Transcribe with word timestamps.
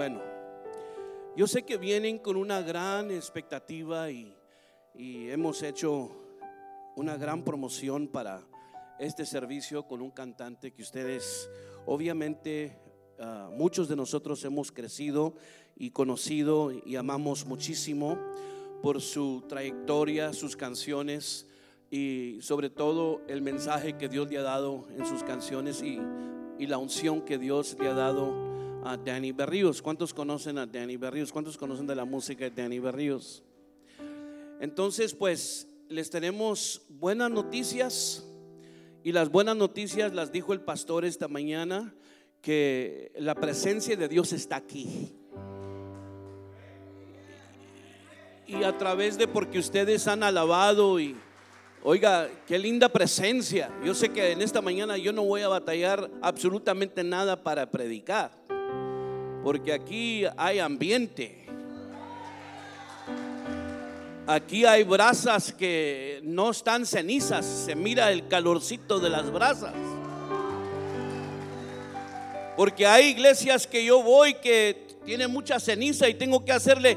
Bueno, 0.00 0.22
yo 1.36 1.46
sé 1.46 1.62
que 1.62 1.76
vienen 1.76 2.20
con 2.20 2.38
una 2.38 2.62
gran 2.62 3.10
expectativa 3.10 4.10
y, 4.10 4.34
hemos 4.94 5.62
hecho 5.62 6.10
una 6.96 7.18
gran 7.18 7.44
promoción 7.44 8.08
para 8.08 8.42
este 8.98 9.26
servicio 9.26 9.86
con 9.86 10.00
un 10.00 10.10
cantante 10.10 10.72
que 10.72 10.80
ustedes 10.80 11.50
obviamente 11.84 12.78
ah, 13.18 13.50
muchos 13.52 13.88
de 13.90 13.96
nosotros 13.96 14.42
hemos 14.46 14.72
crecido 14.72 15.34
y 15.76 15.90
conocido 15.90 16.72
y 16.72 16.96
amamos 16.96 17.44
muchísimo 17.44 18.16
por 18.82 19.02
su 19.02 19.44
trayectoria, 19.50 20.32
sus 20.32 20.56
canciones 20.56 21.46
y 21.90 22.38
sobre 22.40 22.70
todo 22.70 23.20
el 23.28 23.42
mensaje 23.42 23.98
que 23.98 24.08
Dios 24.08 24.30
le 24.30 24.38
ha 24.38 24.42
dado 24.42 24.88
en 24.96 25.04
sus 25.04 25.22
canciones 25.24 25.82
y, 25.82 26.00
y 26.58 26.66
la 26.68 26.78
unción 26.78 27.20
que 27.20 27.36
Dios 27.36 27.76
le 27.78 27.88
ha 27.88 27.94
dado 27.94 28.50
a 28.84 28.96
Danny 28.96 29.32
Berríos. 29.32 29.82
¿Cuántos 29.82 30.14
conocen 30.14 30.58
a 30.58 30.66
Danny 30.66 30.96
Berríos? 30.96 31.32
¿Cuántos 31.32 31.56
conocen 31.56 31.86
de 31.86 31.94
la 31.94 32.04
música 32.04 32.44
de 32.48 32.62
Danny 32.62 32.78
Berríos? 32.78 33.42
Entonces, 34.60 35.14
pues 35.14 35.68
les 35.88 36.10
tenemos 36.10 36.82
buenas 36.88 37.30
noticias 37.30 38.24
y 39.02 39.12
las 39.12 39.30
buenas 39.30 39.56
noticias 39.56 40.12
las 40.12 40.32
dijo 40.32 40.52
el 40.52 40.60
pastor 40.60 41.04
esta 41.04 41.28
mañana 41.28 41.94
que 42.42 43.12
la 43.16 43.34
presencia 43.34 43.96
de 43.96 44.08
Dios 44.08 44.32
está 44.32 44.56
aquí. 44.56 45.16
Y 48.46 48.64
a 48.64 48.76
través 48.76 49.16
de 49.16 49.28
porque 49.28 49.58
ustedes 49.58 50.08
han 50.08 50.22
alabado 50.22 50.98
y 50.98 51.16
oiga, 51.82 52.28
qué 52.46 52.58
linda 52.58 52.88
presencia. 52.88 53.70
Yo 53.84 53.94
sé 53.94 54.10
que 54.10 54.32
en 54.32 54.42
esta 54.42 54.60
mañana 54.60 54.98
yo 54.98 55.12
no 55.12 55.24
voy 55.24 55.42
a 55.42 55.48
batallar 55.48 56.10
absolutamente 56.20 57.04
nada 57.04 57.42
para 57.42 57.70
predicar. 57.70 58.39
Porque 59.42 59.72
aquí 59.72 60.24
hay 60.36 60.58
ambiente. 60.58 61.46
Aquí 64.26 64.64
hay 64.64 64.84
brasas 64.84 65.52
que 65.52 66.20
no 66.22 66.50
están 66.50 66.86
cenizas, 66.86 67.44
se 67.44 67.74
mira 67.74 68.12
el 68.12 68.28
calorcito 68.28 69.00
de 69.00 69.10
las 69.10 69.30
brasas. 69.32 69.74
Porque 72.56 72.86
hay 72.86 73.06
iglesias 73.08 73.66
que 73.66 73.84
yo 73.84 74.02
voy 74.02 74.34
que 74.34 74.86
tiene 75.04 75.26
mucha 75.26 75.58
ceniza 75.58 76.08
y 76.08 76.14
tengo 76.14 76.44
que 76.44 76.52
hacerle... 76.52 76.96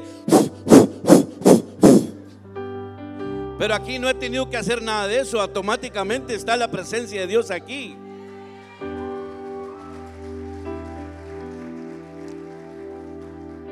Pero 3.58 3.74
aquí 3.74 3.98
no 3.98 4.08
he 4.08 4.14
tenido 4.14 4.50
que 4.50 4.56
hacer 4.56 4.82
nada 4.82 5.08
de 5.08 5.20
eso, 5.20 5.40
automáticamente 5.40 6.34
está 6.34 6.56
la 6.56 6.70
presencia 6.70 7.22
de 7.22 7.26
Dios 7.26 7.50
aquí. 7.50 7.96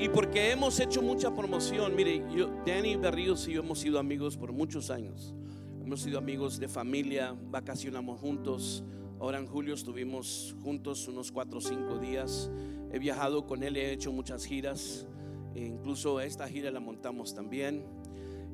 Y 0.02 0.08
porque 0.08 0.50
hemos 0.50 0.80
hecho 0.80 1.00
mucha 1.00 1.32
promoción, 1.32 1.94
mire, 1.94 2.24
yo, 2.34 2.48
Danny 2.66 2.96
Berríos 2.96 3.46
y 3.46 3.52
yo 3.52 3.60
hemos 3.60 3.78
sido 3.78 4.00
amigos 4.00 4.36
por 4.36 4.52
muchos 4.52 4.90
años. 4.90 5.32
Hemos 5.80 6.00
sido 6.00 6.18
amigos 6.18 6.58
de 6.58 6.66
familia, 6.66 7.36
vacacionamos 7.52 8.18
juntos. 8.18 8.82
Ahora 9.20 9.38
en 9.38 9.46
julio 9.46 9.74
estuvimos 9.74 10.56
juntos 10.60 11.06
unos 11.06 11.30
cuatro 11.30 11.58
o 11.58 11.60
cinco 11.60 12.00
días. 12.00 12.50
He 12.92 12.98
viajado 12.98 13.46
con 13.46 13.62
él, 13.62 13.76
he 13.76 13.92
hecho 13.92 14.10
muchas 14.10 14.44
giras. 14.44 15.06
E 15.54 15.66
incluso 15.66 16.18
esta 16.18 16.48
gira 16.48 16.72
la 16.72 16.80
montamos 16.80 17.32
también. 17.32 17.84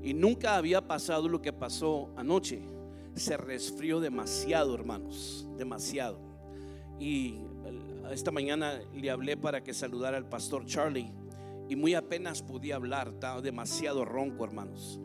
Y 0.03 0.13
nunca 0.13 0.55
había 0.55 0.87
pasado 0.87 1.31
lo 1.31 1.41
que 1.41 1.55
pasó 1.55 2.11
anoche. 2.15 2.61
Se 3.15 3.39
resfrió 3.39 4.01
demasiado, 4.01 4.75
hermanos, 4.75 5.49
demasiado. 5.57 6.21
Y 7.01 7.37
esta 8.13 8.31
mañana 8.31 8.83
le 8.95 9.09
hablé 9.09 9.39
para 9.39 9.65
que 9.65 9.73
saludara 9.73 10.19
al 10.19 10.29
pastor 10.29 10.67
Charlie 10.67 11.11
y 11.69 11.77
muy 11.77 11.95
apenas 11.95 12.43
podía 12.43 12.77
hablar, 12.77 13.09
estaba 13.09 13.43
demasiado 13.43 14.05
ronco, 14.05 14.45
hermanos. 14.45 14.99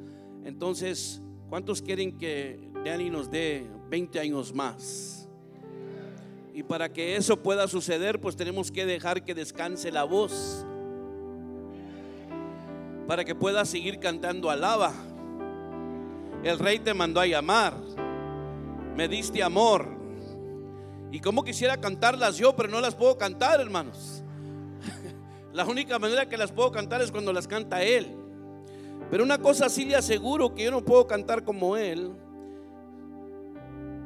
Entonces, 0.45 1.21
¿cuántos 1.49 1.81
quieren 1.81 2.17
que 2.17 2.71
Danny 2.85 3.09
nos 3.09 3.29
dé 3.29 3.67
20 3.89 4.19
años 4.19 4.53
más? 4.53 5.27
Y 6.53 6.63
para 6.63 6.93
que 6.93 7.15
eso 7.15 7.41
pueda 7.41 7.67
suceder, 7.67 8.21
pues 8.21 8.35
tenemos 8.35 8.71
que 8.71 8.85
dejar 8.85 9.25
que 9.25 9.33
descanse 9.33 9.91
la 9.91 10.03
voz. 10.03 10.65
Para 13.07 13.25
que 13.25 13.35
pueda 13.35 13.65
seguir 13.65 13.99
cantando 13.99 14.49
alaba. 14.49 14.93
El 16.43 16.59
rey 16.59 16.79
te 16.79 16.93
mandó 16.93 17.19
a 17.19 17.25
llamar. 17.25 17.73
Me 18.95 19.07
diste 19.07 19.41
amor. 19.41 19.87
Y 21.11 21.19
como 21.19 21.43
quisiera 21.43 21.77
cantarlas 21.77 22.37
yo, 22.37 22.55
pero 22.55 22.69
no 22.69 22.79
las 22.79 22.95
puedo 22.95 23.17
cantar, 23.17 23.59
hermanos. 23.59 24.22
La 25.53 25.65
única 25.65 25.99
manera 25.99 26.27
que 26.27 26.35
las 26.35 26.51
puedo 26.51 26.71
cantar 26.71 27.01
es 27.03 27.11
cuando 27.11 27.31
las 27.31 27.47
canta 27.47 27.83
Él. 27.83 28.07
Pero 29.11 29.23
una 29.23 29.37
cosa 29.37 29.69
sí 29.69 29.85
le 29.85 29.95
aseguro 29.95 30.55
que 30.55 30.63
yo 30.63 30.71
no 30.71 30.83
puedo 30.83 31.05
cantar 31.05 31.43
como 31.43 31.77
Él. 31.77 32.11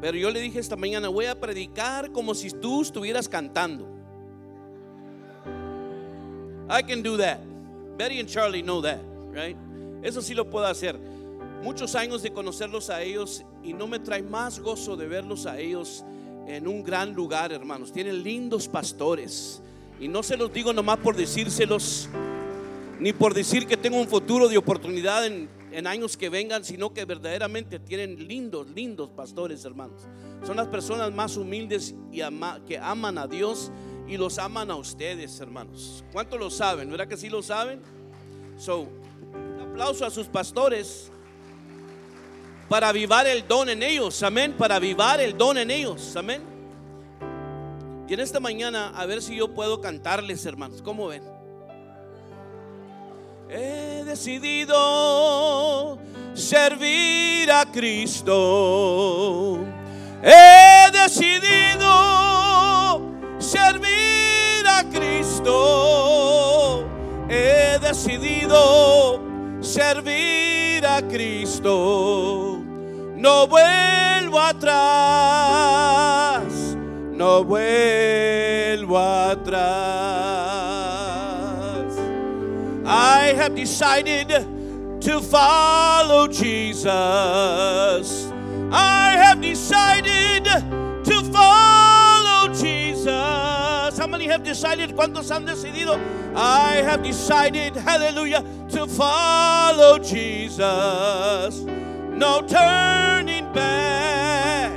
Pero 0.01 0.17
yo 0.17 0.29
le 0.29 0.41
dije 0.41 0.59
esta 0.59 0.75
mañana, 0.75 1.07
voy 1.07 1.25
a 1.25 1.39
predicar 1.39 2.11
como 2.11 2.35
si 2.35 2.51
tú 2.51 2.81
estuvieras 2.81 3.29
cantando. 3.29 3.87
I 6.69 6.83
can 6.83 7.01
do 7.01 7.17
that. 7.17 7.39
Betty 7.97 8.19
and 8.19 8.27
Charlie 8.27 8.61
know 8.61 8.81
that, 8.81 8.99
right? 9.31 9.57
Eso 10.03 10.21
sí 10.21 10.33
lo 10.33 10.49
puedo 10.49 10.65
hacer. 10.65 10.99
Muchos 11.63 11.95
años 11.95 12.21
de 12.21 12.33
conocerlos 12.33 12.89
a 12.89 13.01
ellos 13.01 13.45
y 13.63 13.73
no 13.73 13.87
me 13.87 13.99
trae 13.99 14.21
más 14.21 14.59
gozo 14.59 14.97
de 14.97 15.07
verlos 15.07 15.45
a 15.45 15.57
ellos 15.57 16.03
en 16.45 16.67
un 16.67 16.83
gran 16.83 17.13
lugar, 17.13 17.53
hermanos. 17.53 17.93
Tienen 17.93 18.21
lindos 18.21 18.67
pastores 18.67 19.61
y 19.99 20.07
no 20.07 20.23
se 20.23 20.37
los 20.37 20.51
digo 20.53 20.73
nomás 20.73 20.97
por 20.97 21.15
decírselos, 21.15 22.09
ni 22.99 23.13
por 23.13 23.33
decir 23.33 23.67
que 23.67 23.77
tengo 23.77 23.97
un 23.97 24.07
futuro 24.07 24.47
de 24.47 24.57
oportunidad 24.57 25.25
en, 25.25 25.49
años 25.85 26.17
que 26.17 26.29
vengan, 26.29 26.63
sino 26.63 26.91
que 26.91 27.05
verdaderamente 27.05 27.77
tienen 27.77 28.27
lindos, 28.27 28.67
lindos 28.71 29.11
pastores, 29.11 29.63
hermanos. 29.63 30.01
Son 30.43 30.57
las 30.57 30.67
personas 30.67 31.13
más 31.13 31.37
humildes 31.37 31.93
y 32.11 32.21
que 32.65 32.79
aman 32.79 33.17
a 33.19 33.27
Dios 33.27 33.71
y 34.07 34.17
los 34.17 34.39
aman 34.39 34.71
a 34.71 34.75
ustedes, 34.75 35.39
hermanos. 35.39 36.03
¿Cuánto 36.11 36.37
lo 36.37 36.49
saben? 36.49 36.89
¿Verdad 36.89 37.07
que 37.07 37.17
sí 37.17 37.29
lo 37.29 37.43
saben? 37.43 37.81
So, 38.57 38.87
un 39.33 39.61
aplauso 39.61 40.03
a 40.03 40.09
sus 40.09 40.25
pastores 40.25 41.11
para 42.67 42.89
avivar 42.89 43.27
el 43.27 43.47
don 43.47 43.69
en 43.69 43.83
ellos, 43.83 44.23
amén, 44.23 44.55
para 44.57 44.77
avivar 44.77 45.19
el 45.19 45.37
don 45.37 45.59
en 45.59 45.69
ellos, 45.69 46.15
amén. 46.15 46.56
Y 48.07 48.13
en 48.13 48.21
esta 48.21 48.39
mañana, 48.39 48.93
a 48.95 49.05
ver 49.05 49.21
si 49.21 49.35
yo 49.35 49.49
puedo 49.49 49.81
cantarles, 49.81 50.45
hermanos. 50.45 50.81
¿Cómo 50.81 51.07
ven? 51.07 51.23
He 53.49 54.03
decidido 54.05 55.99
servir 56.33 57.51
a 57.51 57.65
Cristo. 57.65 59.59
He 60.23 60.89
decidido 60.91 61.81
servir 63.39 64.65
a 64.67 64.83
Cristo. 64.89 66.85
He 67.29 67.77
decidido 67.79 69.19
servir 69.59 70.85
a 70.85 71.01
Cristo. 71.01 72.61
No 73.17 73.47
vuelvo 73.47 74.39
atrás 74.39 76.36
vuelvo 77.43 78.97
atrás. 78.97 79.57
I 82.85 83.33
have 83.35 83.53
decided 83.55 84.29
to 85.01 85.21
follow 85.21 86.27
Jesus. 86.27 86.87
I 88.71 89.15
have 89.17 89.41
decided 89.41 90.45
to 90.45 91.23
follow 91.31 92.53
Jesus. 92.53 93.97
How 93.97 94.07
many 94.07 94.25
have 94.27 94.43
decided? 94.43 94.95
¿Cuántos 94.95 95.29
han 95.31 95.45
decidido? 95.45 95.99
I 96.35 96.81
have 96.83 97.03
decided, 97.03 97.75
hallelujah, 97.75 98.43
to 98.69 98.87
follow 98.87 99.99
Jesus. 99.99 101.65
No 102.11 102.41
turning 102.41 103.51
back, 103.53 104.71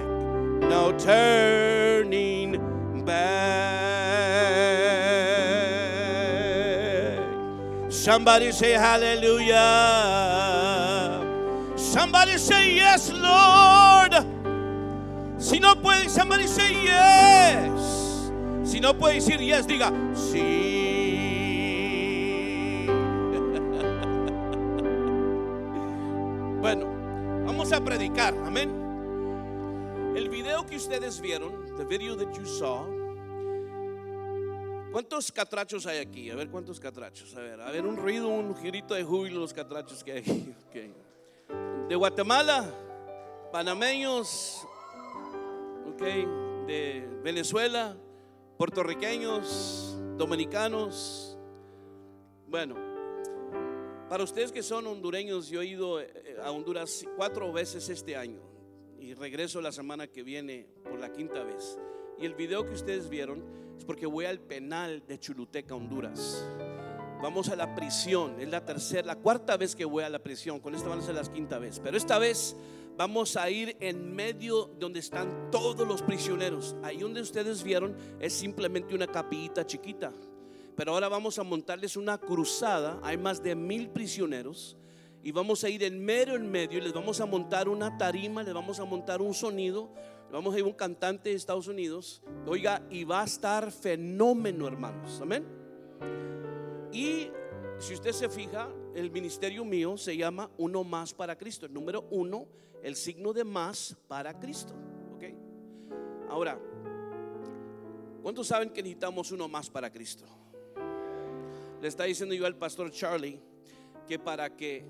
no 0.68 0.92
turning 0.98 2.29
Somebody 8.00 8.48
say 8.50 8.72
hallelujah. 8.72 9.54
Somebody 11.76 12.38
say 12.38 12.76
yes, 12.76 13.12
Lord. 13.12 14.14
Si 15.36 15.60
no 15.60 15.74
puede, 15.74 16.08
somebody 16.08 16.46
say 16.46 16.82
yes. 16.82 18.32
Si 18.64 18.80
no 18.80 18.94
puede 18.94 19.16
decir 19.16 19.42
yes, 19.42 19.66
diga 19.66 19.92
sí. 20.14 20.46
bueno, 26.62 26.86
vamos 27.44 27.70
a 27.70 27.82
predicar. 27.82 28.32
Amén. 28.46 28.70
El 30.16 30.30
video 30.30 30.64
que 30.64 30.76
ustedes 30.76 31.20
vieron, 31.20 31.52
the 31.76 31.84
video 31.84 32.16
that 32.16 32.34
you 32.34 32.46
saw, 32.46 32.86
¿Cuántos 34.92 35.30
catrachos 35.30 35.86
hay 35.86 35.98
aquí? 35.98 36.30
A 36.30 36.34
ver, 36.34 36.48
¿cuántos 36.48 36.80
catrachos? 36.80 37.34
A 37.36 37.40
ver, 37.40 37.60
a 37.60 37.70
ver, 37.70 37.86
un 37.86 37.96
ruido, 37.96 38.28
un 38.28 38.56
girito 38.56 38.94
de 38.94 39.04
júbilo 39.04 39.40
los 39.40 39.54
catrachos 39.54 40.02
que 40.02 40.12
hay 40.12 40.18
aquí. 40.18 40.54
De 41.88 41.96
Guatemala, 41.96 42.72
panameños, 43.50 44.64
de 45.98 47.08
Venezuela, 47.22 47.96
puertorriqueños, 48.56 49.96
dominicanos. 50.16 51.36
Bueno, 52.46 52.76
para 54.08 54.22
ustedes 54.22 54.52
que 54.52 54.62
son 54.62 54.86
hondureños, 54.86 55.48
yo 55.48 55.62
he 55.62 55.66
ido 55.66 56.00
eh, 56.00 56.36
a 56.42 56.50
Honduras 56.52 57.04
cuatro 57.16 57.52
veces 57.52 57.88
este 57.88 58.16
año 58.16 58.40
y 58.98 59.14
regreso 59.14 59.60
la 59.60 59.72
semana 59.72 60.06
que 60.06 60.22
viene 60.22 60.68
por 60.84 61.00
la 61.00 61.12
quinta 61.12 61.42
vez. 61.42 61.78
Y 62.20 62.26
el 62.26 62.34
video 62.34 62.66
que 62.66 62.74
ustedes 62.74 63.08
vieron 63.08 63.42
es 63.78 63.84
porque 63.86 64.04
voy 64.04 64.26
al 64.26 64.38
penal 64.40 65.02
de 65.06 65.18
Chuluteca, 65.18 65.74
Honduras. 65.74 66.46
Vamos 67.22 67.48
a 67.48 67.56
la 67.56 67.74
prisión, 67.74 68.38
es 68.38 68.48
la 68.50 68.62
tercera, 68.62 69.06
la 69.06 69.16
cuarta 69.16 69.56
vez 69.56 69.74
que 69.74 69.86
voy 69.86 70.04
a 70.04 70.10
la 70.10 70.18
prisión, 70.18 70.60
con 70.60 70.74
esta 70.74 70.90
van 70.90 70.98
a 70.98 71.02
ser 71.02 71.14
la 71.14 71.22
quinta 71.22 71.58
vez. 71.58 71.80
Pero 71.80 71.96
esta 71.96 72.18
vez 72.18 72.54
vamos 72.94 73.38
a 73.38 73.48
ir 73.48 73.74
en 73.80 74.14
medio 74.14 74.66
donde 74.78 75.00
están 75.00 75.50
todos 75.50 75.88
los 75.88 76.02
prisioneros. 76.02 76.76
Ahí 76.82 76.98
donde 76.98 77.22
ustedes 77.22 77.62
vieron 77.62 77.96
es 78.20 78.34
simplemente 78.34 78.94
una 78.94 79.06
capillita 79.06 79.64
chiquita. 79.64 80.12
Pero 80.76 80.92
ahora 80.92 81.08
vamos 81.08 81.38
a 81.38 81.42
montarles 81.42 81.96
una 81.96 82.18
cruzada. 82.18 83.00
Hay 83.02 83.16
más 83.16 83.42
de 83.42 83.54
mil 83.54 83.88
prisioneros. 83.88 84.76
Y 85.22 85.32
vamos 85.32 85.64
a 85.64 85.70
ir 85.70 85.84
en 85.84 86.04
medio, 86.04 86.34
en 86.34 86.50
medio. 86.50 86.78
Y 86.78 86.82
les 86.82 86.92
vamos 86.92 87.18
a 87.22 87.24
montar 87.24 87.66
una 87.66 87.96
tarima, 87.96 88.42
les 88.42 88.52
vamos 88.52 88.78
a 88.78 88.84
montar 88.84 89.22
un 89.22 89.32
sonido 89.32 89.90
Vamos 90.32 90.54
a 90.54 90.58
ir 90.58 90.64
un 90.64 90.72
cantante 90.72 91.30
de 91.30 91.34
Estados 91.34 91.66
Unidos. 91.66 92.22
Oiga, 92.46 92.82
y 92.88 93.02
va 93.02 93.22
a 93.22 93.24
estar 93.24 93.72
fenómeno, 93.72 94.68
hermanos. 94.68 95.20
Amén. 95.20 95.44
Y 96.92 97.28
si 97.78 97.94
usted 97.94 98.12
se 98.12 98.28
fija, 98.28 98.68
el 98.94 99.10
ministerio 99.10 99.64
mío 99.64 99.96
se 99.96 100.16
llama 100.16 100.48
Uno 100.56 100.84
más 100.84 101.12
para 101.12 101.36
Cristo. 101.36 101.66
El 101.66 101.74
número 101.74 102.06
uno, 102.10 102.46
el 102.82 102.94
signo 102.94 103.32
de 103.32 103.42
más 103.42 103.96
para 104.06 104.38
Cristo. 104.38 104.74
¿Ok? 105.16 105.24
Ahora, 106.28 106.60
¿cuántos 108.22 108.46
saben 108.46 108.70
que 108.70 108.82
necesitamos 108.82 109.32
uno 109.32 109.48
más 109.48 109.68
para 109.68 109.90
Cristo? 109.90 110.26
Le 111.80 111.88
está 111.88 112.04
diciendo 112.04 112.36
yo 112.36 112.46
al 112.46 112.56
pastor 112.56 112.92
Charlie 112.92 113.40
que 114.06 114.18
para 114.18 114.54
que 114.54 114.84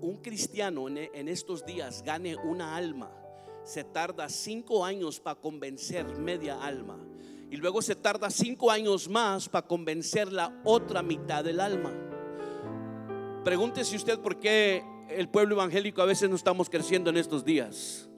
un 0.00 0.18
cristiano 0.18 0.88
en 0.88 1.28
estos 1.28 1.64
días 1.64 2.02
gane 2.02 2.36
una 2.36 2.76
alma, 2.76 3.10
se 3.64 3.82
tarda 3.82 4.28
cinco 4.28 4.84
años 4.84 5.18
para 5.18 5.40
convencer 5.40 6.06
media 6.18 6.62
alma. 6.62 6.98
Y 7.50 7.56
luego 7.56 7.82
se 7.82 7.94
tarda 7.94 8.30
cinco 8.30 8.70
años 8.70 9.08
más 9.08 9.48
para 9.48 9.66
convencer 9.66 10.32
la 10.32 10.60
otra 10.64 11.02
mitad 11.02 11.42
del 11.42 11.60
alma. 11.60 11.92
Pregúntese 13.42 13.96
usted 13.96 14.18
por 14.20 14.38
qué 14.38 14.82
el 15.08 15.28
pueblo 15.28 15.54
evangélico 15.54 16.02
a 16.02 16.06
veces 16.06 16.28
no 16.28 16.36
estamos 16.36 16.68
creciendo 16.68 17.10
en 17.10 17.16
estos 17.16 17.44
días. 17.44 18.08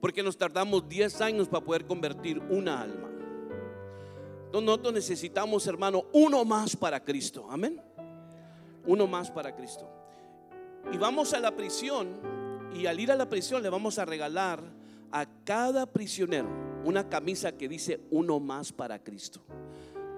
Porque 0.00 0.22
nos 0.22 0.36
tardamos 0.36 0.88
10 0.88 1.20
años 1.20 1.48
para 1.48 1.64
poder 1.64 1.86
convertir 1.86 2.38
una 2.50 2.80
alma. 2.80 3.10
Nosotros 4.52 4.94
necesitamos, 4.94 5.66
hermano, 5.66 6.04
uno 6.12 6.44
más 6.44 6.76
para 6.76 7.02
Cristo. 7.02 7.46
Amén. 7.50 7.80
Uno 8.86 9.06
más 9.06 9.30
para 9.30 9.54
Cristo. 9.54 9.88
Y 10.92 10.96
vamos 10.96 11.34
a 11.34 11.40
la 11.40 11.54
prisión 11.54 12.20
y 12.74 12.86
al 12.86 13.00
ir 13.00 13.10
a 13.10 13.16
la 13.16 13.28
prisión 13.28 13.62
le 13.62 13.68
vamos 13.68 13.98
a 13.98 14.04
regalar 14.04 14.75
a 15.12 15.26
cada 15.44 15.86
prisionero 15.86 16.48
una 16.86 17.08
camisa 17.08 17.52
que 17.52 17.68
dice 17.68 18.00
uno 18.10 18.38
más 18.38 18.72
para 18.72 19.02
Cristo. 19.02 19.40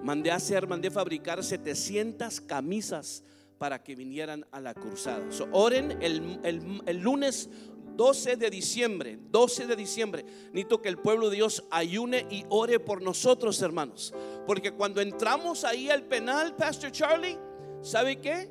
Mandé 0.03 0.31
a 0.31 0.35
hacer, 0.35 0.67
mandé 0.67 0.91
fabricar 0.91 1.43
700 1.43 2.41
camisas 2.41 3.23
para 3.57 3.83
que 3.83 3.95
vinieran 3.95 4.45
a 4.51 4.61
la 4.61 4.73
cruzada. 4.73 5.27
oren 5.51 5.97
el, 6.01 6.39
el, 6.43 6.97
lunes 6.99 7.49
12 7.95 8.37
de 8.37 8.49
diciembre, 8.49 9.19
12 9.29 9.67
de 9.67 9.75
diciembre, 9.75 10.23
necesito 10.53 10.81
que 10.81 10.89
el 10.89 10.97
pueblo 10.99 11.29
de 11.29 11.37
Dios 11.37 11.65
ayune 11.69 12.25
y 12.29 12.45
ore 12.49 12.79
por 12.79 13.01
nosotros, 13.01 13.61
hermanos. 13.61 14.13
Porque 14.47 14.71
cuando 14.71 15.01
entramos 15.01 15.65
ahí 15.65 15.89
al 15.89 16.03
penal, 16.03 16.55
Pastor 16.55 16.91
Charlie, 16.91 17.37
¿sabe 17.81 18.21
qué? 18.21 18.49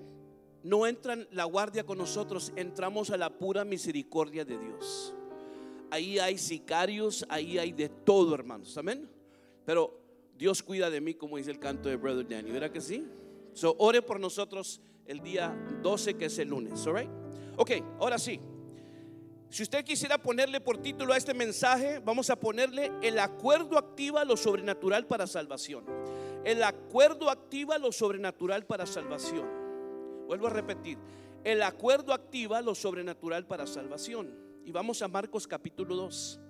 No 0.64 0.87
entran 0.87 1.26
la 1.31 1.44
guardia 1.44 1.87
con 1.87 1.99
nosotros, 1.99 2.52
entramos 2.56 3.11
a 3.11 3.17
la 3.17 3.38
pura 3.38 3.64
misericordia 3.64 4.44
de 4.44 4.58
Dios. 4.58 5.14
Ahí 5.90 6.19
hay 6.19 6.38
sicarios, 6.38 7.25
ahí 7.29 7.58
hay 7.58 7.73
de 7.73 7.88
todo, 7.88 8.35
hermanos. 8.35 8.76
Amén. 8.76 9.08
Pero 9.64 9.99
Dios 10.37 10.62
cuida 10.62 10.90
de 10.90 11.00
mí, 11.00 11.14
como 11.14 11.37
dice 11.37 11.50
el 11.50 11.58
canto 11.58 11.88
de 11.88 11.96
Brother 11.96 12.29
Danny. 12.29 12.50
¿Verdad 12.50 12.70
que 12.70 12.81
sí? 12.81 13.06
So, 13.55 13.75
ore 13.79 14.02
por 14.02 14.20
nosotros 14.20 14.81
el 15.06 15.20
día 15.20 15.56
12, 15.82 16.14
que 16.14 16.26
es 16.26 16.38
el 16.38 16.49
lunes. 16.49 16.87
All 16.87 17.08
Ok, 17.56 17.73
ahora 17.99 18.19
sí. 18.19 18.40
Si 19.50 19.62
usted 19.62 19.82
quisiera 19.82 20.19
ponerle 20.19 20.61
por 20.61 20.76
título 20.79 21.14
a 21.14 21.17
este 21.17 21.32
mensaje, 21.32 22.00
vamos 22.00 22.29
a 22.29 22.37
ponerle 22.37 22.93
el 23.02 23.19
acuerdo 23.19 23.79
activa 23.79 24.25
lo 24.25 24.37
sobrenatural 24.37 25.06
para 25.06 25.26
salvación. 25.26 25.84
El 26.44 26.62
acuerdo 26.62 27.31
activa 27.31 27.79
lo 27.79 27.91
sobrenatural 27.91 28.67
para 28.67 28.87
salvación. 28.87 29.49
Vuelvo 30.26 30.49
a 30.49 30.50
repetir. 30.50 30.99
El 31.44 31.62
acuerdo 31.62 32.12
activa 32.12 32.61
lo 32.61 32.75
sobrenatural 32.75 33.46
para 33.46 33.67
salvación. 33.67 34.47
Y 34.69 34.70
vamos 34.70 35.00
a 35.00 35.09
Marcos 35.09 35.49
capítulo 35.49 35.97
2. 35.97 36.41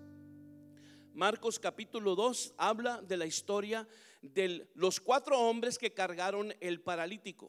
Marcos 1.15 1.57
capítulo 1.61 2.17
2 2.17 2.55
habla 2.57 3.01
de 3.01 3.17
la 3.17 3.27
historia 3.27 3.87
de 4.23 4.69
los 4.75 4.99
cuatro 4.99 5.39
hombres 5.39 5.79
que 5.79 5.95
cargaron 5.95 6.53
el 6.59 6.81
paralítico. 6.81 7.49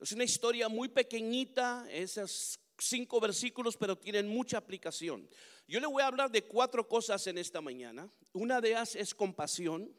Es 0.00 0.12
una 0.12 0.24
historia 0.24 0.70
muy 0.70 0.88
pequeñita, 0.88 1.86
esos 1.90 2.60
cinco 2.78 3.20
versículos, 3.20 3.76
pero 3.76 3.98
tienen 3.98 4.26
mucha 4.26 4.56
aplicación. 4.56 5.28
Yo 5.66 5.80
le 5.80 5.86
voy 5.86 6.02
a 6.02 6.06
hablar 6.06 6.30
de 6.30 6.46
cuatro 6.46 6.88
cosas 6.88 7.26
en 7.26 7.36
esta 7.36 7.60
mañana. 7.60 8.10
Una 8.32 8.58
de 8.58 8.70
ellas 8.70 8.96
es 8.96 9.14
compasión. 9.14 9.94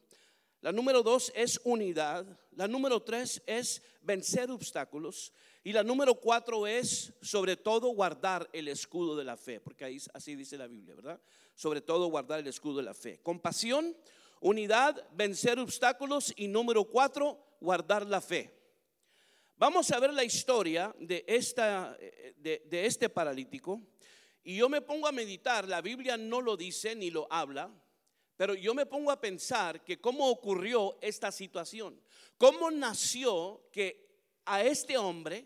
La 0.61 0.71
número 0.71 1.03
dos 1.03 1.31
es 1.35 1.61
unidad. 1.63 2.25
La 2.53 2.67
número 2.67 3.03
tres 3.03 3.39
es 3.45 3.83
vencer 4.01 4.49
obstáculos. 4.49 5.31
Y 5.63 5.73
la 5.73 5.83
número 5.83 6.15
cuatro 6.15 6.65
es, 6.65 7.13
sobre 7.21 7.57
todo, 7.57 7.89
guardar 7.89 8.49
el 8.53 8.69
escudo 8.69 9.15
de 9.17 9.25
la 9.25 9.35
fe, 9.35 9.59
porque 9.59 9.83
ahí, 9.83 9.97
así 10.13 10.35
dice 10.35 10.57
la 10.57 10.67
Biblia, 10.67 10.95
¿verdad? 10.95 11.21
Sobre 11.53 11.81
todo, 11.81 12.07
guardar 12.07 12.39
el 12.39 12.47
escudo 12.47 12.77
de 12.77 12.83
la 12.83 12.93
fe. 12.93 13.19
Compasión, 13.21 13.95
unidad, 14.39 15.05
vencer 15.11 15.59
obstáculos 15.59 16.33
y 16.37 16.47
número 16.47 16.85
cuatro, 16.85 17.57
guardar 17.59 18.05
la 18.05 18.21
fe. 18.21 18.57
Vamos 19.57 19.91
a 19.91 19.99
ver 19.99 20.13
la 20.13 20.23
historia 20.23 20.95
de, 20.97 21.25
esta, 21.27 21.97
de, 22.37 22.63
de 22.65 22.85
este 22.85 23.09
paralítico. 23.09 23.81
Y 24.41 24.55
yo 24.55 24.69
me 24.69 24.81
pongo 24.81 25.07
a 25.07 25.11
meditar, 25.11 25.67
la 25.67 25.81
Biblia 25.81 26.15
no 26.15 26.39
lo 26.39 26.55
dice 26.55 26.95
ni 26.95 27.11
lo 27.11 27.27
habla, 27.29 27.69
pero 28.37 28.55
yo 28.55 28.73
me 28.73 28.85
pongo 28.85 29.11
a 29.11 29.19
pensar 29.19 29.83
que 29.83 29.99
cómo 29.99 30.29
ocurrió 30.29 30.97
esta 31.01 31.29
situación, 31.29 32.01
cómo 32.37 32.71
nació 32.71 33.67
que 33.73 34.07
a 34.45 34.63
este 34.63 34.97
hombre 34.97 35.45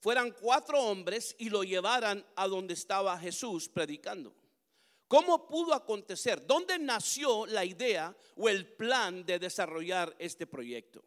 fueran 0.00 0.32
cuatro 0.32 0.80
hombres 0.80 1.34
y 1.38 1.50
lo 1.50 1.64
llevaran 1.64 2.24
a 2.36 2.46
donde 2.46 2.74
estaba 2.74 3.18
Jesús 3.18 3.68
predicando. 3.68 4.34
¿Cómo 5.08 5.46
pudo 5.46 5.72
acontecer? 5.72 6.46
¿Dónde 6.46 6.78
nació 6.78 7.46
la 7.46 7.64
idea 7.64 8.14
o 8.36 8.48
el 8.48 8.66
plan 8.66 9.24
de 9.24 9.38
desarrollar 9.38 10.14
este 10.18 10.46
proyecto? 10.46 11.02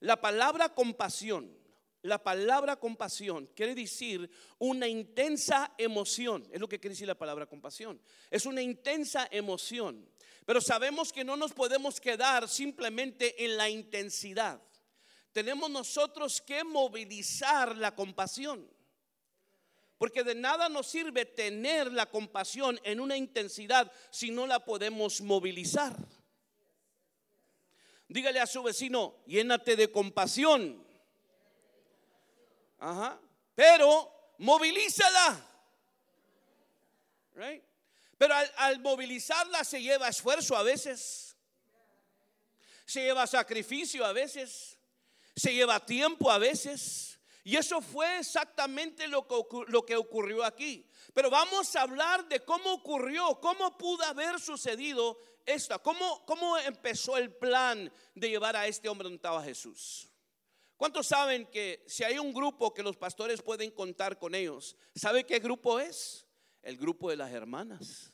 La 0.00 0.20
palabra 0.20 0.70
compasión, 0.70 1.54
la 2.00 2.22
palabra 2.22 2.76
compasión 2.76 3.50
quiere 3.54 3.74
decir 3.74 4.28
una 4.58 4.88
intensa 4.88 5.74
emoción, 5.76 6.48
es 6.50 6.58
lo 6.58 6.68
que 6.68 6.80
quiere 6.80 6.94
decir 6.94 7.06
la 7.06 7.18
palabra 7.18 7.46
compasión. 7.46 8.00
Es 8.30 8.46
una 8.46 8.62
intensa 8.62 9.28
emoción, 9.30 10.08
pero 10.46 10.60
sabemos 10.60 11.12
que 11.12 11.22
no 11.22 11.36
nos 11.36 11.52
podemos 11.52 12.00
quedar 12.00 12.48
simplemente 12.48 13.44
en 13.44 13.58
la 13.58 13.68
intensidad 13.68 14.60
tenemos 15.32 15.70
nosotros 15.70 16.40
que 16.40 16.62
movilizar 16.62 17.76
la 17.76 17.94
compasión. 17.94 18.68
Porque 19.96 20.24
de 20.24 20.34
nada 20.34 20.68
nos 20.68 20.88
sirve 20.88 21.24
tener 21.24 21.92
la 21.92 22.06
compasión 22.06 22.78
en 22.82 23.00
una 23.00 23.16
intensidad 23.16 23.90
si 24.10 24.30
no 24.30 24.46
la 24.46 24.64
podemos 24.64 25.20
movilizar. 25.20 25.96
Dígale 28.08 28.40
a 28.40 28.46
su 28.46 28.62
vecino, 28.62 29.22
llénate 29.26 29.74
de 29.76 29.90
compasión. 29.90 30.84
Ajá. 32.78 33.18
Pero 33.54 34.34
movilízala. 34.38 35.48
Pero 38.18 38.34
al, 38.34 38.52
al 38.56 38.80
movilizarla 38.80 39.64
se 39.64 39.80
lleva 39.80 40.08
esfuerzo 40.08 40.56
a 40.56 40.62
veces. 40.62 41.36
Se 42.84 43.02
lleva 43.02 43.26
sacrificio 43.26 44.04
a 44.04 44.12
veces 44.12 44.78
se 45.34 45.54
lleva 45.54 45.84
tiempo 45.84 46.30
a 46.30 46.38
veces. 46.38 47.20
Y 47.44 47.56
eso 47.56 47.80
fue 47.80 48.18
exactamente 48.18 49.08
lo 49.08 49.26
que, 49.26 49.34
lo 49.66 49.84
que 49.84 49.96
ocurrió 49.96 50.44
aquí. 50.44 50.88
Pero 51.12 51.28
vamos 51.28 51.74
a 51.74 51.82
hablar 51.82 52.28
de 52.28 52.40
cómo 52.40 52.72
ocurrió, 52.72 53.40
cómo 53.40 53.76
pudo 53.76 54.04
haber 54.04 54.38
sucedido 54.38 55.18
esta, 55.44 55.78
¿cómo, 55.78 56.24
¿cómo 56.24 56.56
empezó 56.58 57.16
el 57.16 57.34
plan 57.34 57.92
de 58.14 58.28
llevar 58.28 58.56
a 58.56 58.66
este 58.66 58.88
hombre 58.88 59.04
donde 59.04 59.16
estaba 59.16 59.42
Jesús? 59.42 60.08
¿Cuántos 60.76 61.06
saben 61.06 61.46
que 61.46 61.84
si 61.86 62.04
hay 62.04 62.18
un 62.18 62.32
grupo 62.32 62.72
que 62.72 62.82
los 62.82 62.96
pastores 62.96 63.42
pueden 63.42 63.70
contar 63.70 64.18
con 64.18 64.34
ellos, 64.34 64.76
¿sabe 64.94 65.24
qué 65.24 65.38
grupo 65.38 65.78
es? 65.78 66.26
El 66.62 66.76
grupo 66.76 67.10
de 67.10 67.16
las 67.16 67.32
hermanas. 67.32 68.11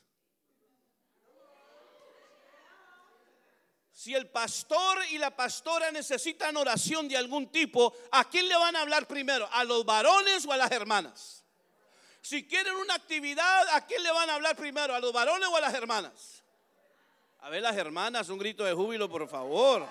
Si 3.99 4.15
el 4.15 4.29
pastor 4.29 4.97
y 5.09 5.17
la 5.17 5.35
pastora 5.35 5.91
necesitan 5.91 6.55
oración 6.55 7.09
de 7.09 7.17
algún 7.17 7.51
tipo, 7.51 7.93
¿a 8.13 8.29
quién 8.29 8.47
le 8.47 8.55
van 8.55 8.73
a 8.77 8.79
hablar 8.79 9.05
primero? 9.05 9.45
¿A 9.51 9.65
los 9.65 9.83
varones 9.83 10.45
o 10.45 10.53
a 10.53 10.55
las 10.55 10.71
hermanas? 10.71 11.43
Si 12.21 12.47
quieren 12.47 12.77
una 12.77 12.93
actividad, 12.93 13.67
¿a 13.73 13.85
quién 13.85 14.01
le 14.01 14.09
van 14.09 14.29
a 14.29 14.35
hablar 14.35 14.55
primero? 14.55 14.95
¿A 14.95 15.01
los 15.01 15.11
varones 15.11 15.49
o 15.49 15.57
a 15.57 15.59
las 15.59 15.73
hermanas? 15.73 16.41
A 17.41 17.49
ver 17.49 17.61
las 17.61 17.75
hermanas, 17.75 18.29
un 18.29 18.39
grito 18.39 18.63
de 18.63 18.71
júbilo, 18.71 19.09
por 19.09 19.27
favor. 19.27 19.85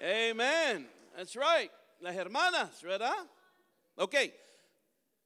Amen. 0.00 0.90
That's 1.14 1.34
right. 1.34 1.70
Las 2.00 2.16
hermanas, 2.16 2.80
¿verdad? 2.80 3.26
Ok. 3.96 4.14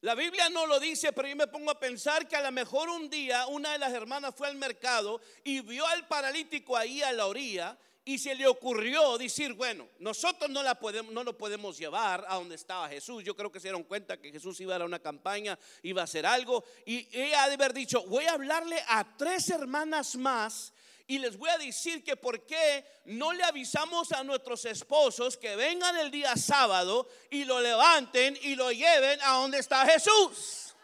La 0.02 0.14
Biblia 0.14 0.48
no 0.50 0.66
lo 0.66 0.78
dice, 0.78 1.12
pero 1.12 1.26
yo 1.26 1.36
me 1.36 1.46
pongo 1.46 1.70
a 1.70 1.80
pensar 1.80 2.28
que 2.28 2.36
a 2.36 2.42
lo 2.42 2.52
mejor 2.52 2.88
un 2.90 3.08
día 3.08 3.46
una 3.46 3.72
de 3.72 3.78
las 3.78 3.92
hermanas 3.92 4.34
fue 4.36 4.46
al 4.46 4.56
mercado 4.56 5.20
y 5.42 5.60
vio 5.60 5.86
al 5.86 6.06
paralítico 6.06 6.76
ahí 6.76 7.02
a 7.02 7.12
la 7.12 7.26
orilla 7.26 7.78
y 8.08 8.18
se 8.18 8.36
le 8.36 8.46
ocurrió 8.46 9.18
decir, 9.18 9.54
bueno, 9.54 9.88
nosotros 9.98 10.48
no, 10.48 10.62
la 10.62 10.78
podemos, 10.78 11.12
no 11.12 11.24
lo 11.24 11.36
podemos 11.36 11.76
llevar 11.76 12.24
a 12.28 12.36
donde 12.36 12.54
estaba 12.54 12.88
Jesús. 12.88 13.24
Yo 13.24 13.34
creo 13.34 13.50
que 13.50 13.58
se 13.58 13.66
dieron 13.66 13.82
cuenta 13.82 14.16
que 14.16 14.30
Jesús 14.30 14.60
iba 14.60 14.76
a 14.76 14.78
dar 14.78 14.86
una 14.86 15.00
campaña, 15.00 15.58
iba 15.82 16.02
a 16.02 16.04
hacer 16.04 16.24
algo. 16.24 16.62
Y 16.84 17.08
ella 17.10 17.42
ha 17.42 17.48
de 17.48 17.54
haber 17.54 17.72
dicho, 17.72 18.04
voy 18.06 18.26
a 18.26 18.34
hablarle 18.34 18.76
a 18.86 19.16
tres 19.16 19.50
hermanas 19.50 20.14
más 20.14 20.72
y 21.08 21.18
les 21.18 21.36
voy 21.36 21.50
a 21.50 21.58
decir 21.58 22.02
que 22.02 22.16
por 22.16 22.44
qué 22.46 22.84
no 23.04 23.32
le 23.32 23.44
avisamos 23.44 24.10
a 24.12 24.24
nuestros 24.24 24.64
esposos 24.64 25.36
que 25.36 25.54
vengan 25.54 25.96
el 25.96 26.10
día 26.10 26.36
sábado 26.36 27.08
y 27.30 27.44
lo 27.44 27.60
levanten 27.60 28.36
y 28.42 28.56
lo 28.56 28.72
lleven 28.72 29.20
a 29.22 29.34
donde 29.34 29.58
está 29.58 29.86
Jesús. 29.86 30.74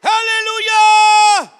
Aleluya. 0.00 1.52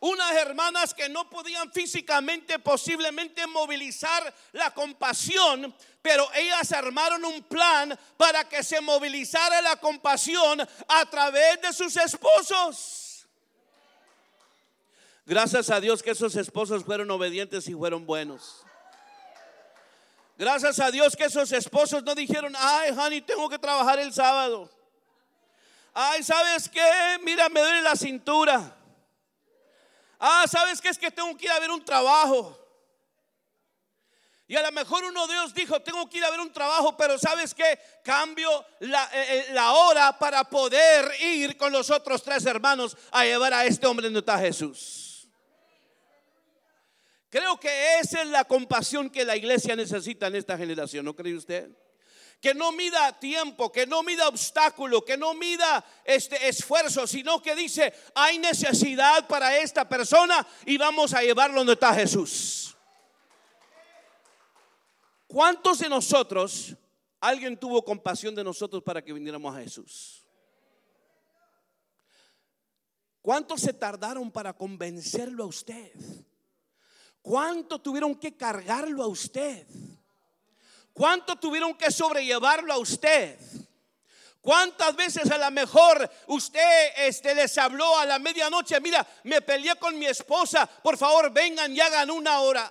Unas 0.00 0.32
hermanas 0.32 0.94
que 0.94 1.08
no 1.08 1.30
podían 1.30 1.72
físicamente 1.72 2.58
posiblemente 2.58 3.46
movilizar 3.46 4.34
la 4.52 4.72
compasión, 4.74 5.74
pero 6.00 6.28
ellas 6.34 6.72
armaron 6.72 7.24
un 7.24 7.42
plan 7.44 7.98
para 8.16 8.48
que 8.48 8.62
se 8.62 8.80
movilizara 8.80 9.62
la 9.62 9.76
compasión 9.76 10.60
a 10.88 11.06
través 11.06 11.60
de 11.60 11.72
sus 11.72 11.96
esposos. 11.96 13.01
Gracias 15.24 15.70
a 15.70 15.80
Dios 15.80 16.02
que 16.02 16.10
esos 16.10 16.34
esposos 16.34 16.84
fueron 16.84 17.10
obedientes 17.10 17.68
y 17.68 17.74
fueron 17.74 18.04
buenos. 18.04 18.64
Gracias 20.36 20.80
a 20.80 20.90
Dios 20.90 21.14
que 21.14 21.24
esos 21.24 21.52
esposos 21.52 22.02
no 22.02 22.14
dijeron, 22.14 22.52
ay, 22.56 22.90
honey, 22.90 23.20
tengo 23.20 23.48
que 23.48 23.58
trabajar 23.58 24.00
el 24.00 24.12
sábado. 24.12 24.68
Ay, 25.94 26.24
¿sabes 26.24 26.68
qué? 26.68 26.82
Mira, 27.22 27.48
me 27.48 27.60
duele 27.60 27.82
la 27.82 27.94
cintura. 27.94 28.76
Ah, 30.18 30.44
¿sabes 30.50 30.80
qué? 30.80 30.88
Es 30.88 30.98
que 30.98 31.10
tengo 31.10 31.36
que 31.36 31.44
ir 31.44 31.52
a 31.52 31.60
ver 31.60 31.70
un 31.70 31.84
trabajo. 31.84 32.58
Y 34.48 34.56
a 34.56 34.62
lo 34.62 34.72
mejor 34.72 35.04
uno 35.04 35.26
de 35.28 35.34
ellos 35.34 35.54
dijo, 35.54 35.80
tengo 35.80 36.10
que 36.10 36.18
ir 36.18 36.24
a 36.24 36.30
ver 36.30 36.40
un 36.40 36.52
trabajo, 36.52 36.96
pero 36.96 37.16
¿sabes 37.18 37.54
qué? 37.54 37.78
Cambio 38.02 38.66
la, 38.80 39.04
eh, 39.12 39.38
eh, 39.38 39.46
la 39.52 39.72
hora 39.72 40.18
para 40.18 40.44
poder 40.44 41.12
ir 41.22 41.56
con 41.56 41.72
los 41.72 41.90
otros 41.90 42.22
tres 42.22 42.44
hermanos 42.44 42.96
a 43.12 43.24
llevar 43.24 43.54
a 43.54 43.64
este 43.64 43.86
hombre 43.86 44.06
donde 44.06 44.20
está 44.20 44.38
Jesús. 44.38 45.01
Creo 47.32 47.58
que 47.58 47.98
esa 47.98 48.20
es 48.20 48.28
la 48.28 48.44
compasión 48.44 49.08
que 49.08 49.24
la 49.24 49.34
iglesia 49.34 49.74
necesita 49.74 50.26
en 50.26 50.34
esta 50.34 50.58
generación, 50.58 51.02
¿no 51.06 51.16
cree 51.16 51.34
usted? 51.34 51.70
Que 52.42 52.52
no 52.52 52.72
mida 52.72 53.18
tiempo, 53.18 53.72
que 53.72 53.86
no 53.86 54.02
mida 54.02 54.28
obstáculo, 54.28 55.02
que 55.02 55.16
no 55.16 55.32
mida 55.32 55.82
este 56.04 56.46
esfuerzo, 56.46 57.06
sino 57.06 57.40
que 57.40 57.54
dice, 57.54 57.94
hay 58.14 58.36
necesidad 58.36 59.26
para 59.28 59.56
esta 59.56 59.88
persona 59.88 60.46
y 60.66 60.76
vamos 60.76 61.14
a 61.14 61.22
llevarlo 61.22 61.60
donde 61.60 61.72
está 61.72 61.94
Jesús. 61.94 62.76
¿Cuántos 65.26 65.78
de 65.78 65.88
nosotros 65.88 66.76
alguien 67.18 67.56
tuvo 67.56 67.82
compasión 67.82 68.34
de 68.34 68.44
nosotros 68.44 68.82
para 68.82 69.00
que 69.02 69.14
viniéramos 69.14 69.56
a 69.56 69.62
Jesús? 69.62 70.22
¿Cuántos 73.22 73.62
se 73.62 73.72
tardaron 73.72 74.30
para 74.30 74.52
convencerlo 74.52 75.44
a 75.44 75.46
usted? 75.46 75.94
¿Cuánto 77.22 77.80
tuvieron 77.80 78.16
que 78.16 78.36
cargarlo 78.36 79.04
a 79.04 79.06
usted? 79.06 79.66
¿Cuánto 80.92 81.36
tuvieron 81.36 81.74
que 81.74 81.90
sobrellevarlo 81.90 82.72
a 82.72 82.78
usted? 82.78 83.38
¿Cuántas 84.40 84.96
veces 84.96 85.30
a 85.30 85.38
lo 85.38 85.50
mejor 85.52 86.10
usted 86.26 86.88
este, 86.96 87.32
les 87.32 87.56
habló 87.58 87.96
a 87.96 88.04
la 88.04 88.18
medianoche? 88.18 88.80
Mira, 88.80 89.06
me 89.22 89.40
peleé 89.40 89.76
con 89.76 89.96
mi 89.96 90.06
esposa, 90.06 90.66
por 90.66 90.98
favor 90.98 91.32
vengan 91.32 91.74
y 91.74 91.80
hagan 91.80 92.10
una 92.10 92.40
hora. 92.40 92.70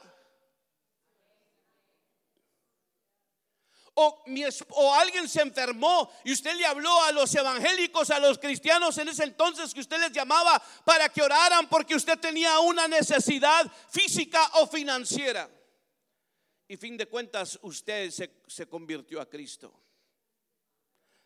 O, 4.02 4.94
alguien 4.94 5.28
se 5.28 5.42
enfermó 5.42 6.12
y 6.24 6.32
usted 6.32 6.56
le 6.56 6.66
habló 6.66 7.02
a 7.04 7.12
los 7.12 7.34
evangélicos, 7.36 8.10
a 8.10 8.20
los 8.20 8.38
cristianos 8.38 8.98
en 8.98 9.10
ese 9.10 9.24
entonces 9.24 9.74
que 9.74 9.80
usted 9.80 10.00
les 10.00 10.12
llamaba 10.12 10.62
para 10.84 11.10
que 11.10 11.22
oraran 11.22 11.68
porque 11.70 11.96
usted 11.96 12.18
tenía 12.20 12.60
una 12.60 12.88
necesidad 12.88 13.72
física 13.90 14.42
o 14.56 14.68
financiera. 14.68 15.50
Y 16.68 16.78
fin 16.78 16.98
de 16.98 17.06
cuentas 17.06 17.60
usted 17.62 18.10
se, 18.12 18.42
se 18.48 18.68
convirtió 18.68 19.20
a 19.20 19.30
Cristo. 19.30 19.74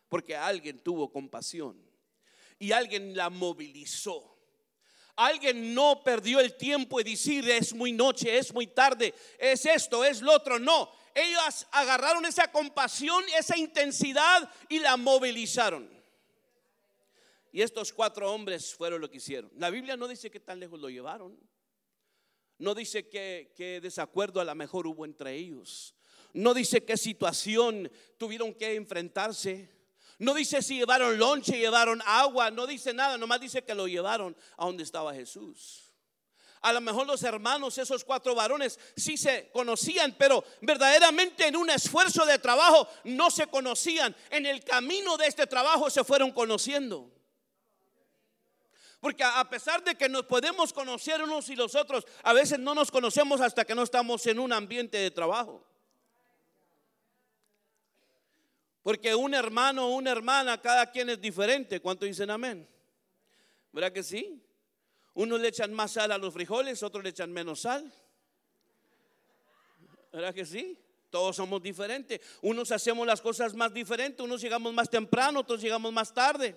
Porque 0.08 0.36
alguien 0.36 0.80
tuvo 0.80 1.10
compasión 1.10 1.80
y 2.58 2.72
alguien 2.72 3.16
la 3.16 3.30
movilizó. 3.30 4.36
Alguien 5.16 5.74
no 5.74 6.02
perdió 6.04 6.40
el 6.40 6.56
tiempo 6.56 7.00
y 7.00 7.04
decir 7.04 7.48
es 7.48 7.72
muy 7.72 7.92
noche, 7.92 8.36
es 8.36 8.52
muy 8.52 8.66
tarde, 8.66 9.14
es 9.38 9.64
esto, 9.64 10.04
es 10.04 10.20
lo 10.20 10.34
otro. 10.34 10.58
No, 10.58 10.90
ellos 11.16 11.66
agarraron 11.72 12.26
esa 12.26 12.52
compasión, 12.52 13.24
esa 13.38 13.56
intensidad 13.56 14.48
y 14.68 14.78
la 14.80 14.98
movilizaron. 14.98 15.90
Y 17.50 17.62
estos 17.62 17.90
cuatro 17.90 18.30
hombres 18.30 18.74
fueron 18.74 19.00
lo 19.00 19.10
que 19.10 19.16
hicieron. 19.16 19.50
La 19.56 19.70
Biblia 19.70 19.96
no 19.96 20.06
dice 20.06 20.30
que 20.30 20.40
tan 20.40 20.60
lejos 20.60 20.78
lo 20.78 20.90
llevaron. 20.90 21.38
No 22.58 22.74
dice 22.74 23.08
que, 23.08 23.80
desacuerdo 23.82 24.42
a 24.42 24.44
lo 24.44 24.54
mejor 24.54 24.86
hubo 24.86 25.06
entre 25.06 25.34
ellos. 25.34 25.94
No 26.34 26.52
dice 26.52 26.84
qué 26.84 26.98
situación 26.98 27.90
tuvieron 28.18 28.52
que 28.52 28.74
enfrentarse. 28.74 29.70
No 30.18 30.34
dice 30.34 30.60
si 30.60 30.76
llevaron 30.76 31.18
lonche, 31.18 31.58
llevaron 31.58 32.02
agua. 32.04 32.50
No 32.50 32.66
dice 32.66 32.92
nada. 32.92 33.16
Nomás 33.16 33.40
dice 33.40 33.64
que 33.64 33.74
lo 33.74 33.88
llevaron 33.88 34.36
a 34.58 34.66
donde 34.66 34.82
estaba 34.82 35.14
Jesús. 35.14 35.85
A 36.62 36.72
lo 36.72 36.80
mejor 36.80 37.06
los 37.06 37.22
hermanos, 37.22 37.78
esos 37.78 38.04
cuatro 38.04 38.34
varones, 38.34 38.78
sí 38.96 39.16
se 39.16 39.50
conocían, 39.52 40.14
pero 40.18 40.44
verdaderamente 40.62 41.46
en 41.46 41.56
un 41.56 41.70
esfuerzo 41.70 42.24
de 42.26 42.38
trabajo 42.38 42.88
no 43.04 43.30
se 43.30 43.46
conocían. 43.46 44.14
En 44.30 44.46
el 44.46 44.64
camino 44.64 45.16
de 45.16 45.26
este 45.26 45.46
trabajo 45.46 45.90
se 45.90 46.04
fueron 46.04 46.32
conociendo. 46.32 47.10
Porque 49.00 49.22
a 49.22 49.48
pesar 49.48 49.84
de 49.84 49.94
que 49.94 50.08
nos 50.08 50.24
podemos 50.24 50.72
conocer 50.72 51.22
unos 51.22 51.48
y 51.50 51.56
los 51.56 51.74
otros, 51.74 52.04
a 52.22 52.32
veces 52.32 52.58
no 52.58 52.74
nos 52.74 52.90
conocemos 52.90 53.40
hasta 53.40 53.64
que 53.64 53.74
no 53.74 53.82
estamos 53.82 54.26
en 54.26 54.38
un 54.38 54.52
ambiente 54.52 54.98
de 54.98 55.10
trabajo. 55.10 55.64
Porque 58.82 59.14
un 59.14 59.34
hermano 59.34 59.86
o 59.86 59.96
una 59.96 60.12
hermana, 60.12 60.60
cada 60.60 60.90
quien 60.90 61.10
es 61.10 61.20
diferente. 61.20 61.80
¿Cuánto 61.80 62.06
dicen 62.06 62.30
amén? 62.30 62.68
¿Verdad 63.72 63.92
que 63.92 64.02
sí? 64.02 64.42
Unos 65.16 65.40
le 65.40 65.48
echan 65.48 65.72
más 65.72 65.92
sal 65.92 66.12
a 66.12 66.18
los 66.18 66.32
frijoles, 66.34 66.82
otros 66.82 67.02
le 67.02 67.08
echan 67.08 67.32
menos 67.32 67.62
sal. 67.62 67.90
¿Verdad 70.12 70.34
que 70.34 70.44
sí? 70.44 70.78
Todos 71.08 71.36
somos 71.36 71.62
diferentes. 71.62 72.20
Unos 72.42 72.70
hacemos 72.70 73.06
las 73.06 73.22
cosas 73.22 73.54
más 73.54 73.72
diferentes, 73.72 74.22
unos 74.22 74.42
llegamos 74.42 74.74
más 74.74 74.90
temprano, 74.90 75.40
otros 75.40 75.62
llegamos 75.62 75.90
más 75.90 76.12
tarde. 76.12 76.54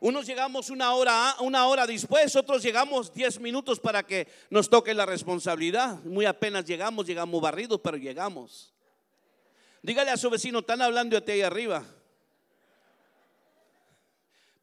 Unos 0.00 0.26
llegamos 0.26 0.70
una 0.70 0.92
hora, 0.94 1.36
una 1.38 1.68
hora 1.68 1.86
después, 1.86 2.34
otros 2.34 2.64
llegamos 2.64 3.14
diez 3.14 3.38
minutos 3.38 3.78
para 3.78 4.02
que 4.02 4.26
nos 4.50 4.68
toque 4.68 4.92
la 4.92 5.06
responsabilidad. 5.06 6.02
Muy 6.02 6.26
apenas 6.26 6.64
llegamos, 6.64 7.06
llegamos 7.06 7.40
barridos, 7.40 7.80
pero 7.80 7.96
llegamos. 7.96 8.74
Dígale 9.82 10.10
a 10.10 10.16
su 10.16 10.28
vecino, 10.30 10.58
están 10.58 10.82
hablando 10.82 11.14
de 11.14 11.22
ti 11.22 11.30
ahí 11.30 11.42
arriba. 11.42 11.84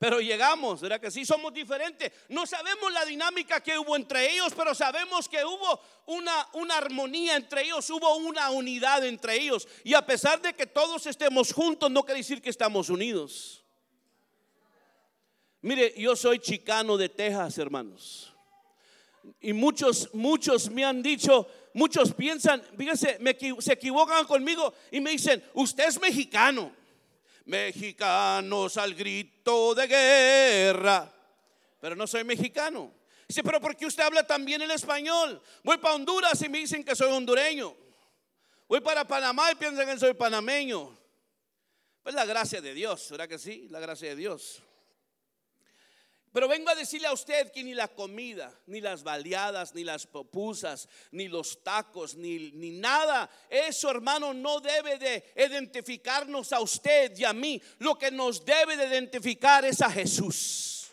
Pero 0.04 0.20
llegamos, 0.20 0.82
¿verdad 0.82 1.00
que 1.00 1.10
sí? 1.10 1.24
Somos 1.24 1.54
diferentes. 1.54 2.12
No 2.28 2.46
sabemos 2.46 2.92
la 2.92 3.06
dinámica 3.06 3.64
que 3.64 3.80
hubo 3.80 3.96
entre 3.96 4.34
ellos, 4.34 4.52
pero 4.54 4.76
sabemos 4.76 5.30
que 5.30 5.46
hubo 5.46 5.80
una, 6.08 6.46
una 6.52 6.76
armonía 6.76 7.38
entre 7.38 7.62
ellos, 7.62 7.90
hubo 7.90 8.18
una 8.18 8.50
unidad 8.50 9.06
entre 9.06 9.36
ellos. 9.40 9.66
Y 9.86 9.94
a 9.94 10.06
pesar 10.06 10.42
de 10.42 10.52
que 10.52 10.68
todos 10.68 11.06
estemos 11.06 11.54
juntos, 11.54 11.90
no 11.90 12.04
quiere 12.04 12.18
decir 12.18 12.42
que 12.42 12.50
estamos 12.50 12.90
unidos. 12.90 13.64
Mire, 15.62 15.94
yo 15.96 16.18
soy 16.18 16.40
chicano 16.40 16.98
de 16.98 17.08
Texas, 17.08 17.58
hermanos. 17.58 18.34
Y 19.40 19.54
muchos, 19.54 20.10
muchos 20.14 20.70
me 20.70 20.84
han 20.84 21.02
dicho, 21.02 21.48
muchos 21.74 22.14
piensan, 22.14 22.62
fíjense, 22.78 23.20
se 23.60 23.72
equivocan 23.72 24.26
conmigo 24.26 24.74
y 24.92 25.00
me 25.00 25.12
dicen, 25.12 25.42
usted 25.54 25.88
es 25.88 26.02
mexicano. 26.02 26.83
Mexicanos 27.46 28.78
al 28.78 28.94
grito 28.94 29.76
de 29.76 29.88
guerra. 29.88 31.12
Pero 31.80 31.96
no 31.96 32.08
soy 32.08 32.24
mexicano. 32.24 32.94
Dice, 33.28 33.44
pero 33.44 33.60
¿por 33.60 33.76
qué 33.76 33.86
usted 33.86 34.04
habla 34.04 34.26
también 34.26 34.62
el 34.62 34.72
español? 34.72 35.42
Voy 35.64 35.78
para 35.78 35.96
Honduras 35.96 36.42
y 36.42 36.50
me 36.50 36.60
dicen 36.60 36.84
que 36.84 36.96
soy 36.96 37.12
hondureño. 37.12 37.76
Voy 38.68 38.82
para 38.82 39.06
Panamá 39.06 39.52
y 39.52 39.56
piensan 39.56 39.86
que 39.86 40.00
soy 40.00 40.14
panameño. 40.14 40.98
Pues 42.02 42.16
la 42.16 42.26
gracia 42.26 42.62
de 42.62 42.74
Dios, 42.74 43.10
¿verdad 43.12 43.30
que 43.30 43.38
sí? 43.38 43.68
La 43.70 43.80
gracia 43.80 44.10
de 44.10 44.16
Dios. 44.16 44.62
Pero 46.34 46.48
vengo 46.48 46.70
a 46.72 46.75
decirle 46.75 47.08
a 47.08 47.13
usted 47.13 47.52
que 47.52 47.63
ni 47.63 47.75
la 47.75 47.88
comida, 47.88 48.52
ni 48.66 48.82
las 48.82 49.04
baleadas, 49.04 49.75
ni 49.75 49.84
las 49.84 50.08
popusas, 50.08 50.90
ni 51.12 51.28
los 51.28 51.63
tacos, 51.63 52.16
ni, 52.16 52.52
ni, 52.52 52.72
nada, 52.72 53.30
eso 53.48 53.92
hermano 53.92 54.34
no 54.34 54.60
debe 54.60 54.98
de 54.98 55.24
identificarnos 55.38 56.52
a 56.52 56.60
usted 56.60 57.16
y 57.16 57.24
a 57.24 57.34
mí. 57.34 57.62
Lo 57.78 58.00
que 58.00 58.10
nos 58.10 58.44
debe 58.44 58.75
de 58.75 58.88
identificar 58.88 59.63
es 59.63 59.80
a 59.82 59.92
Jesús. 59.92 60.88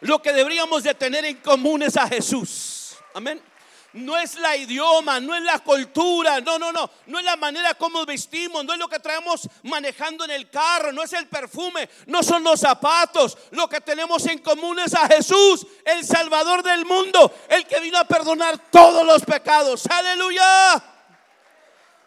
Lo 0.00 0.20
que 0.20 0.34
deberíamos 0.34 0.82
de 0.82 0.94
tener 0.94 1.24
en 1.24 1.38
común 1.38 1.82
es 1.82 1.96
a 1.96 2.06
Jesús. 2.06 2.96
Amén 3.14 3.53
no 3.94 4.18
es 4.18 4.34
la 4.36 4.56
idioma, 4.56 5.20
no 5.20 5.34
es 5.34 5.42
la 5.42 5.60
cultura, 5.60 6.40
no, 6.40 6.58
no, 6.58 6.72
no, 6.72 6.90
no 7.06 7.18
es 7.18 7.24
la 7.24 7.36
manera 7.36 7.74
como 7.74 8.04
vestimos, 8.04 8.64
no 8.64 8.72
es 8.72 8.78
lo 8.78 8.88
que 8.88 8.98
traemos 8.98 9.48
manejando 9.62 10.24
en 10.24 10.32
el 10.32 10.50
carro, 10.50 10.92
no 10.92 11.02
es 11.02 11.12
el 11.12 11.26
perfume, 11.28 11.88
no 12.06 12.22
son 12.22 12.42
los 12.42 12.60
zapatos. 12.60 13.38
Lo 13.52 13.68
que 13.68 13.80
tenemos 13.80 14.26
en 14.26 14.38
común 14.38 14.80
es 14.80 14.94
a 14.94 15.06
Jesús, 15.06 15.66
el 15.84 16.04
Salvador 16.04 16.62
del 16.62 16.84
mundo, 16.84 17.32
el 17.48 17.66
que 17.66 17.80
vino 17.80 17.98
a 17.98 18.04
perdonar 18.04 18.58
todos 18.70 19.06
los 19.06 19.22
pecados. 19.22 19.86
Aleluya. 19.86 20.82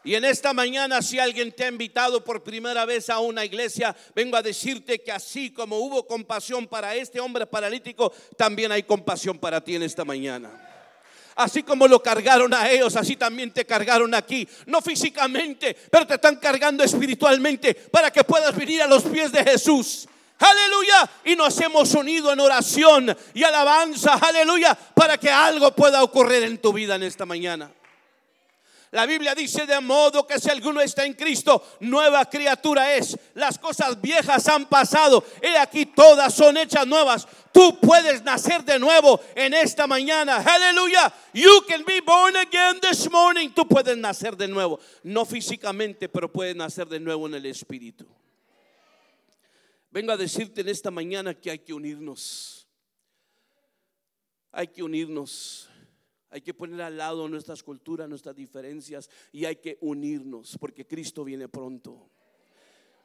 Y 0.03 0.15
en 0.15 0.24
esta 0.24 0.53
mañana, 0.53 1.01
si 1.01 1.20
alguien 1.20 1.51
te 1.53 1.65
ha 1.65 1.67
invitado 1.70 2.24
por 2.24 2.44
primera 2.44 2.86
vez 2.86 3.10
a 3.10 3.20
una 3.20 3.44
iglesia, 3.44 3.96
vengo 4.15 4.38
a 4.38 4.41
decirte 4.41 5.01
que 5.01 5.12
así 5.12 5.51
como 5.51 5.79
hubo 5.79 6.06
compasión 6.06 6.67
para 6.67 6.96
este 6.96 7.20
hombre 7.20 7.46
paralítico, 7.46 8.13
también 8.38 8.72
hay 8.72 8.84
compasión 8.84 9.38
para 9.38 9.62
ti 9.62 9.75
en 9.75 9.84
esta 9.84 10.06
mañana. 10.06 10.76
Así 11.38 11.62
como 11.62 11.88
lo 11.88 12.01
cargaron 12.01 12.51
a 12.53 12.70
ellos, 12.70 12.96
así 12.96 13.15
también 13.15 13.51
te 13.51 13.63
cargaron 13.63 14.13
aquí. 14.15 14.48
No 14.65 14.82
físicamente, 14.82 15.77
pero 15.91 16.08
te 16.08 16.15
están 16.15 16.38
cargando 16.38 16.84
espiritualmente 16.84 17.75
para 17.75 18.10
que 18.12 18.24
puedas 18.24 18.56
venir 18.56 18.82
a 18.82 18.88
los 18.88 19.03
pies 19.03 19.32
de 19.32 19.44
Jesús. 19.44 20.08
Aleluya. 20.39 21.10
Y 21.25 21.36
nos 21.36 21.60
hemos 21.62 21.94
unido 21.94 22.34
en 22.34 22.39
oración 22.39 23.15
y 23.36 23.44
alabanza. 23.44 24.13
Aleluya. 24.15 24.75
Para 24.96 25.17
que 25.20 25.29
algo 25.29 25.75
pueda 25.75 26.03
ocurrir 26.03 26.44
en 26.44 26.58
tu 26.58 26.74
vida 26.74 26.96
en 26.96 27.03
esta 27.03 27.25
mañana. 27.25 27.72
La 28.91 29.06
Biblia 29.06 29.36
dice 29.36 29.65
de 29.65 29.79
modo 29.82 30.25
que 30.25 30.39
si 30.39 30.50
alguno 30.50 30.79
está 30.79 31.06
en 31.06 31.13
Cristo, 31.13 31.62
nueva 31.82 32.25
criatura 32.29 32.96
es. 32.96 33.17
Las 33.34 33.60
cosas 33.60 34.00
viejas 34.00 34.48
han 34.48 34.65
pasado. 34.67 35.25
He 35.41 35.58
aquí 35.58 35.88
todas 35.88 36.34
son 36.34 36.56
hechas 36.56 36.88
nuevas. 36.88 37.27
Tú 37.51 37.79
puedes 37.82 38.24
nacer 38.24 38.63
de 38.63 38.79
nuevo 38.79 39.20
en 39.36 39.53
esta 39.53 39.88
mañana. 39.88 40.38
Aleluya. 40.38 41.13
You 41.34 41.63
can 41.67 41.84
be 41.84 42.00
born 42.00 42.38
again 42.38 42.79
this 42.79 43.12
morning. 43.12 43.50
Tú 43.50 43.67
puedes 43.67 43.98
nacer 43.98 44.38
de 44.38 44.48
nuevo. 44.48 44.79
No 45.03 45.25
físicamente, 45.25 46.08
pero 46.08 46.32
puedes 46.32 46.56
nacer 46.56 46.88
de 46.88 47.00
nuevo 47.00 47.27
en 47.27 47.34
el 47.34 47.46
Espíritu. 47.46 48.08
Vengo 49.91 50.13
a 50.13 50.17
decirte 50.17 50.62
en 50.62 50.70
esta 50.70 50.91
mañana 50.91 51.34
que 51.34 51.51
hay 51.51 51.60
que 51.60 51.74
unirnos. 51.74 52.67
Hay 54.51 54.67
que 54.67 54.82
unirnos. 54.82 55.66
Hay 56.38 56.41
que 56.44 56.53
poner 56.53 56.79
al 56.84 56.96
lado 56.98 57.27
nuestras 57.27 57.63
culturas, 57.63 58.08
nuestras 58.08 58.36
diferencias 58.36 59.10
y 59.32 59.46
hay 59.46 59.56
que 59.56 59.79
unirnos 59.82 60.56
porque 60.60 60.86
Cristo 60.86 61.24
viene 61.24 61.50
pronto. 61.50 62.12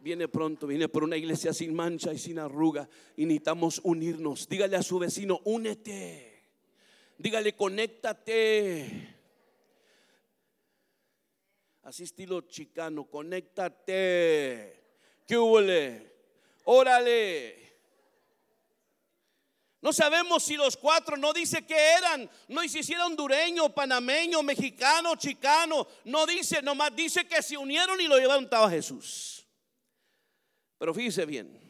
Viene 0.00 0.28
pronto, 0.28 0.66
viene 0.66 0.86
por 0.90 1.02
una 1.02 1.16
iglesia 1.16 1.54
sin 1.54 1.72
mancha 1.72 2.12
y 2.12 2.18
sin 2.18 2.38
arruga 2.38 2.86
y 3.16 3.24
necesitamos 3.24 3.80
unirnos. 3.84 4.46
Dígale 4.50 4.76
a 4.76 4.82
su 4.82 4.98
vecino, 4.98 5.40
únete. 5.44 6.42
Dígale, 7.16 7.56
conéctate. 7.56 9.16
Así 11.84 12.02
estilo 12.02 12.42
chicano, 12.42 13.06
conéctate. 13.06 14.76
¿Qué 15.26 15.38
hubo? 15.38 15.58
Órale. 16.64 17.61
No 19.82 19.92
sabemos 19.92 20.44
si 20.44 20.56
los 20.56 20.76
cuatro, 20.76 21.16
no 21.16 21.32
dice 21.32 21.66
que 21.66 21.76
eran, 21.76 22.30
no 22.46 22.60
dice 22.60 22.84
si 22.84 22.94
hondureño, 22.94 23.74
panameño, 23.74 24.40
mexicano, 24.44 25.16
chicano, 25.16 25.88
no 26.04 26.24
dice, 26.24 26.62
nomás 26.62 26.94
dice 26.94 27.26
que 27.26 27.42
se 27.42 27.56
unieron 27.56 28.00
y 28.00 28.06
lo 28.06 28.16
llevaron 28.16 28.48
a 28.52 28.70
Jesús. 28.70 29.44
Pero 30.78 30.94
fíjese 30.94 31.26
bien, 31.26 31.60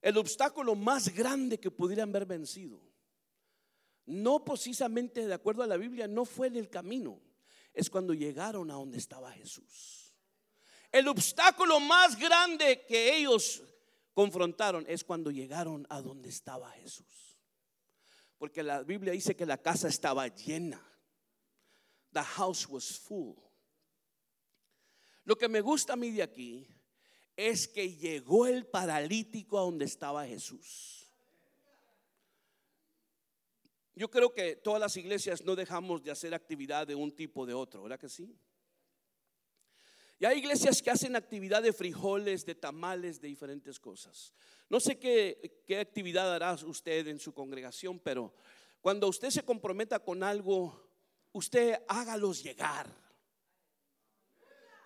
el 0.00 0.16
obstáculo 0.16 0.76
más 0.76 1.12
grande 1.12 1.58
que 1.58 1.72
pudieran 1.72 2.10
haber 2.10 2.24
vencido, 2.24 2.80
no 4.06 4.44
precisamente 4.44 5.26
de 5.26 5.34
acuerdo 5.34 5.64
a 5.64 5.66
la 5.66 5.76
Biblia, 5.76 6.06
no 6.06 6.24
fue 6.24 6.46
en 6.46 6.54
el 6.54 6.70
camino, 6.70 7.20
es 7.74 7.90
cuando 7.90 8.14
llegaron 8.14 8.70
a 8.70 8.74
donde 8.74 8.98
estaba 8.98 9.32
Jesús. 9.32 10.14
El 10.92 11.08
obstáculo 11.08 11.80
más 11.80 12.16
grande 12.16 12.86
que 12.86 13.16
ellos 13.16 13.64
confrontaron 14.18 14.84
es 14.88 15.04
cuando 15.04 15.30
llegaron 15.30 15.86
a 15.88 16.02
donde 16.02 16.28
estaba 16.28 16.72
Jesús. 16.72 17.38
Porque 18.36 18.64
la 18.64 18.82
Biblia 18.82 19.12
dice 19.12 19.36
que 19.36 19.46
la 19.46 19.58
casa 19.58 19.86
estaba 19.86 20.26
llena. 20.26 20.84
The 22.12 22.24
house 22.24 22.68
was 22.68 22.98
full. 22.98 23.36
Lo 25.22 25.38
que 25.38 25.46
me 25.46 25.60
gusta 25.60 25.92
a 25.92 25.96
mí 25.96 26.10
de 26.10 26.24
aquí 26.24 26.66
es 27.36 27.68
que 27.68 27.94
llegó 27.94 28.48
el 28.48 28.66
paralítico 28.66 29.56
a 29.56 29.62
donde 29.62 29.84
estaba 29.84 30.26
Jesús. 30.26 31.08
Yo 33.94 34.10
creo 34.10 34.34
que 34.34 34.56
todas 34.56 34.80
las 34.80 34.96
iglesias 34.96 35.44
no 35.44 35.54
dejamos 35.54 36.02
de 36.02 36.10
hacer 36.10 36.34
actividad 36.34 36.88
de 36.88 36.96
un 36.96 37.14
tipo 37.14 37.42
o 37.42 37.46
de 37.46 37.54
otro, 37.54 37.84
¿verdad 37.84 38.00
que 38.00 38.08
sí? 38.08 38.36
Y 40.20 40.24
hay 40.24 40.38
iglesias 40.38 40.82
que 40.82 40.90
hacen 40.90 41.14
actividad 41.14 41.62
de 41.62 41.72
frijoles, 41.72 42.44
de 42.44 42.54
tamales, 42.54 43.20
de 43.20 43.28
diferentes 43.28 43.78
cosas. 43.78 44.34
No 44.68 44.80
sé 44.80 44.98
qué, 44.98 45.62
qué 45.64 45.78
actividad 45.78 46.34
hará 46.34 46.54
usted 46.54 47.06
en 47.06 47.20
su 47.20 47.32
congregación, 47.32 48.00
pero 48.00 48.34
cuando 48.80 49.06
usted 49.08 49.30
se 49.30 49.44
comprometa 49.44 50.00
con 50.00 50.24
algo, 50.24 50.90
usted 51.32 51.78
hágalos 51.86 52.42
llegar. 52.42 52.88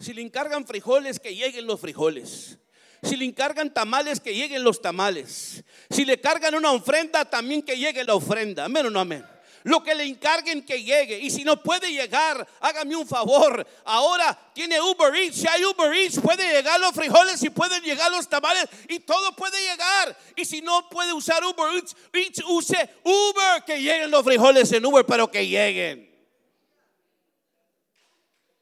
Si 0.00 0.12
le 0.12 0.20
encargan 0.20 0.66
frijoles, 0.66 1.18
que 1.18 1.34
lleguen 1.34 1.66
los 1.66 1.80
frijoles. 1.80 2.58
Si 3.02 3.16
le 3.16 3.24
encargan 3.24 3.72
tamales, 3.72 4.20
que 4.20 4.34
lleguen 4.34 4.62
los 4.62 4.82
tamales. 4.82 5.64
Si 5.88 6.04
le 6.04 6.20
cargan 6.20 6.54
una 6.54 6.72
ofrenda, 6.72 7.24
también 7.24 7.62
que 7.62 7.78
llegue 7.78 8.04
la 8.04 8.14
ofrenda. 8.14 8.66
Amén 8.66 8.86
o 8.86 8.90
no 8.90 9.00
amén 9.00 9.31
lo 9.64 9.82
que 9.82 9.94
le 9.94 10.04
encarguen 10.04 10.64
que 10.64 10.82
llegue. 10.82 11.18
Y 11.18 11.30
si 11.30 11.44
no 11.44 11.62
puede 11.62 11.92
llegar, 11.92 12.46
hágame 12.60 12.96
un 12.96 13.06
favor. 13.06 13.66
Ahora 13.84 14.38
tiene 14.54 14.80
Uber 14.80 15.14
Eats. 15.14 15.36
Si 15.36 15.48
hay 15.48 15.64
Uber 15.64 15.92
Eats, 15.92 16.20
puede 16.20 16.50
llegar 16.52 16.80
los 16.80 16.92
frijoles 16.92 17.42
y 17.42 17.50
pueden 17.50 17.82
llegar 17.82 18.10
los 18.10 18.28
tamales 18.28 18.68
y 18.88 19.00
todo 19.00 19.34
puede 19.34 19.60
llegar. 19.62 20.16
Y 20.36 20.44
si 20.44 20.60
no 20.60 20.88
puede 20.88 21.12
usar 21.12 21.44
Uber 21.44 21.82
Eats, 22.12 22.42
use 22.46 22.90
Uber, 23.04 23.64
que 23.64 23.80
lleguen 23.80 24.10
los 24.10 24.24
frijoles 24.24 24.72
en 24.72 24.84
Uber, 24.84 25.04
pero 25.06 25.30
que 25.30 25.46
lleguen. 25.46 26.10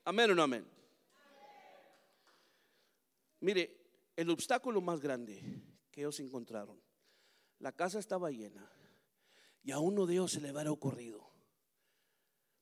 Amén 0.05 0.31
o 0.31 0.35
no 0.35 0.43
amén. 0.43 0.67
Mire, 3.41 3.77
el 4.17 4.29
obstáculo 4.31 4.81
más 4.81 5.01
grande 5.01 5.43
que 5.91 6.03
ellos 6.03 6.21
encontraron, 6.21 6.79
la 7.59 7.73
casa 7.73 7.99
estaba 7.99 8.31
llena 8.31 8.71
y 9.63 9.73
a 9.73 9.79
uno 9.79 10.07
de 10.07 10.15
ellos 10.15 10.33
se 10.33 10.41
le 10.41 10.49
habrá 10.49 10.71
ocurrido. 10.71 11.29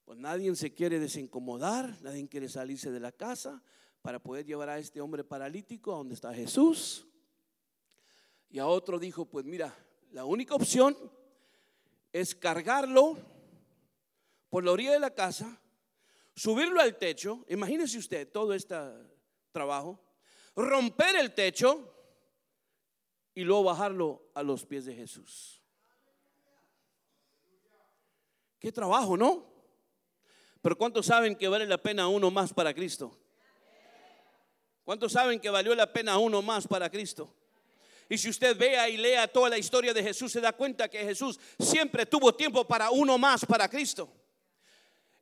Pues 0.04 0.18
nadie 0.18 0.54
se 0.56 0.74
quiere 0.74 0.98
desincomodar, 0.98 1.94
nadie 2.02 2.28
quiere 2.28 2.48
salirse 2.48 2.90
de 2.90 3.00
la 3.00 3.12
casa 3.12 3.62
para 4.02 4.18
poder 4.18 4.46
llevar 4.46 4.70
a 4.70 4.78
este 4.78 5.00
hombre 5.00 5.22
paralítico 5.24 5.92
a 5.92 5.98
donde 5.98 6.14
está 6.14 6.32
Jesús. 6.32 7.06
Y 8.48 8.58
a 8.58 8.66
otro 8.66 8.98
dijo, 8.98 9.26
pues 9.26 9.44
mira, 9.44 9.74
la 10.10 10.24
única 10.24 10.54
opción 10.54 10.96
es 12.12 12.34
cargarlo 12.34 13.18
por 14.48 14.64
la 14.64 14.72
orilla 14.72 14.92
de 14.92 15.00
la 15.00 15.14
casa, 15.14 15.60
subirlo 16.34 16.80
al 16.80 16.96
techo, 16.96 17.44
imagínese 17.48 17.98
usted 17.98 18.30
todo 18.30 18.54
este 18.54 18.74
trabajo, 19.52 20.00
romper 20.56 21.16
el 21.16 21.34
techo 21.34 21.94
y 23.34 23.44
luego 23.44 23.64
bajarlo 23.64 24.30
a 24.34 24.42
los 24.42 24.64
pies 24.64 24.86
de 24.86 24.94
Jesús. 24.94 25.57
Qué 28.58 28.72
trabajo, 28.72 29.16
¿no? 29.16 29.46
Pero 30.60 30.76
¿cuántos 30.76 31.06
saben 31.06 31.36
que 31.36 31.48
vale 31.48 31.66
la 31.66 31.78
pena 31.78 32.08
uno 32.08 32.30
más 32.30 32.52
para 32.52 32.74
Cristo? 32.74 33.16
¿Cuántos 34.84 35.12
saben 35.12 35.38
que 35.38 35.50
valió 35.50 35.74
la 35.74 35.92
pena 35.92 36.18
uno 36.18 36.42
más 36.42 36.66
para 36.66 36.90
Cristo? 36.90 37.34
Y 38.08 38.16
si 38.16 38.30
usted 38.30 38.56
vea 38.56 38.88
y 38.88 38.96
lea 38.96 39.28
toda 39.28 39.50
la 39.50 39.58
historia 39.58 39.92
de 39.92 40.02
Jesús, 40.02 40.32
se 40.32 40.40
da 40.40 40.52
cuenta 40.52 40.88
que 40.88 41.00
Jesús 41.00 41.38
siempre 41.58 42.06
tuvo 42.06 42.34
tiempo 42.34 42.66
para 42.66 42.90
uno 42.90 43.18
más, 43.18 43.44
para 43.44 43.68
Cristo. 43.68 44.10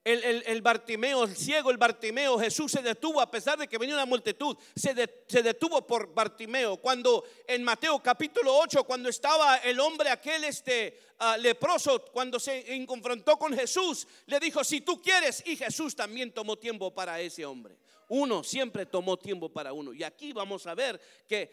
El, 0.07 0.45
el, 0.47 0.63
Bartimeo, 0.63 1.25
el 1.25 1.37
ciego, 1.37 1.69
el 1.69 1.79
Bartimeo, 1.79 2.39
Jesús 2.39 2.71
se 2.71 2.81
detuvo 2.81 3.21
a 3.21 3.29
pesar 3.29 3.59
de 3.59 3.67
que 3.67 3.77
venía 3.77 3.97
una 3.97 4.07
multitud, 4.07 4.57
se, 4.77 4.95
se 5.27 5.43
detuvo 5.43 5.85
por 5.85 6.15
Bartimeo. 6.15 6.77
Cuando 6.77 7.25
en 7.45 7.65
Mateo 7.65 8.01
capítulo 8.01 8.57
8, 8.57 8.85
cuando 8.85 9.09
estaba 9.09 9.57
el 9.57 9.81
hombre 9.81 10.11
aquel 10.11 10.45
este 10.45 10.97
ah, 11.19 11.37
leproso, 11.37 12.05
cuando 12.13 12.39
se 12.39 12.87
confrontó 12.87 13.37
con 13.37 13.53
Jesús, 13.53 14.07
le 14.27 14.39
dijo, 14.39 14.63
si 14.63 14.81
tú 14.81 15.03
quieres, 15.03 15.43
y 15.45 15.57
Jesús 15.57 15.97
también 15.97 16.31
tomó 16.31 16.57
tiempo 16.57 16.95
para 16.95 17.21
ese 17.21 17.45
hombre. 17.45 17.77
Uno 18.09 18.45
siempre 18.45 18.87
tomó 18.87 19.17
tiempo 19.17 19.49
para 19.49 19.73
uno. 19.73 19.93
Y 19.93 20.05
aquí 20.05 20.33
vamos 20.33 20.69
a 20.69 20.77
ver 20.77 21.01
que 21.27 21.51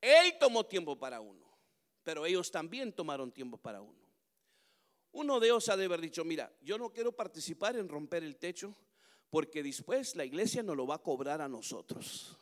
él 0.00 0.36
tomó 0.38 0.64
tiempo 0.64 0.96
para 0.96 1.20
uno, 1.20 1.44
pero 2.04 2.24
ellos 2.24 2.48
también 2.48 2.92
tomaron 2.92 3.32
tiempo 3.32 3.56
para 3.56 3.80
uno. 3.80 4.07
Uno 5.12 5.40
de 5.40 5.48
ellos 5.48 5.68
ha 5.68 5.76
de 5.76 5.86
haber 5.86 6.00
dicho, 6.00 6.24
mira, 6.24 6.52
yo 6.62 6.78
no 6.78 6.90
quiero 6.90 7.12
participar 7.12 7.76
en 7.76 7.88
romper 7.88 8.22
el 8.22 8.36
techo 8.36 8.76
porque 9.30 9.62
después 9.62 10.16
la 10.16 10.24
iglesia 10.24 10.62
nos 10.62 10.76
lo 10.76 10.86
va 10.86 10.96
a 10.96 11.02
cobrar 11.02 11.40
a 11.40 11.48
nosotros. 11.48 12.36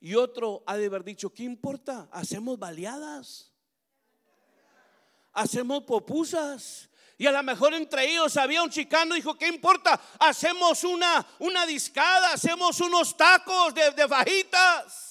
Y 0.00 0.14
otro 0.14 0.62
ha 0.66 0.76
de 0.76 0.86
haber 0.86 1.04
dicho, 1.04 1.32
¿qué 1.32 1.42
importa? 1.42 2.08
Hacemos 2.10 2.58
baleadas. 2.58 3.52
Hacemos 5.32 5.82
popusas. 5.84 6.88
Y 7.18 7.26
a 7.26 7.32
lo 7.32 7.42
mejor 7.42 7.74
entre 7.74 8.10
ellos 8.10 8.34
había 8.38 8.62
un 8.62 8.70
chicano, 8.70 9.14
dijo, 9.14 9.36
¿qué 9.36 9.48
importa? 9.48 10.00
Hacemos 10.18 10.84
una, 10.84 11.26
una 11.40 11.66
discada, 11.66 12.32
hacemos 12.32 12.80
unos 12.80 13.14
tacos 13.14 13.74
de, 13.74 13.90
de 13.90 14.08
fajitas. 14.08 15.09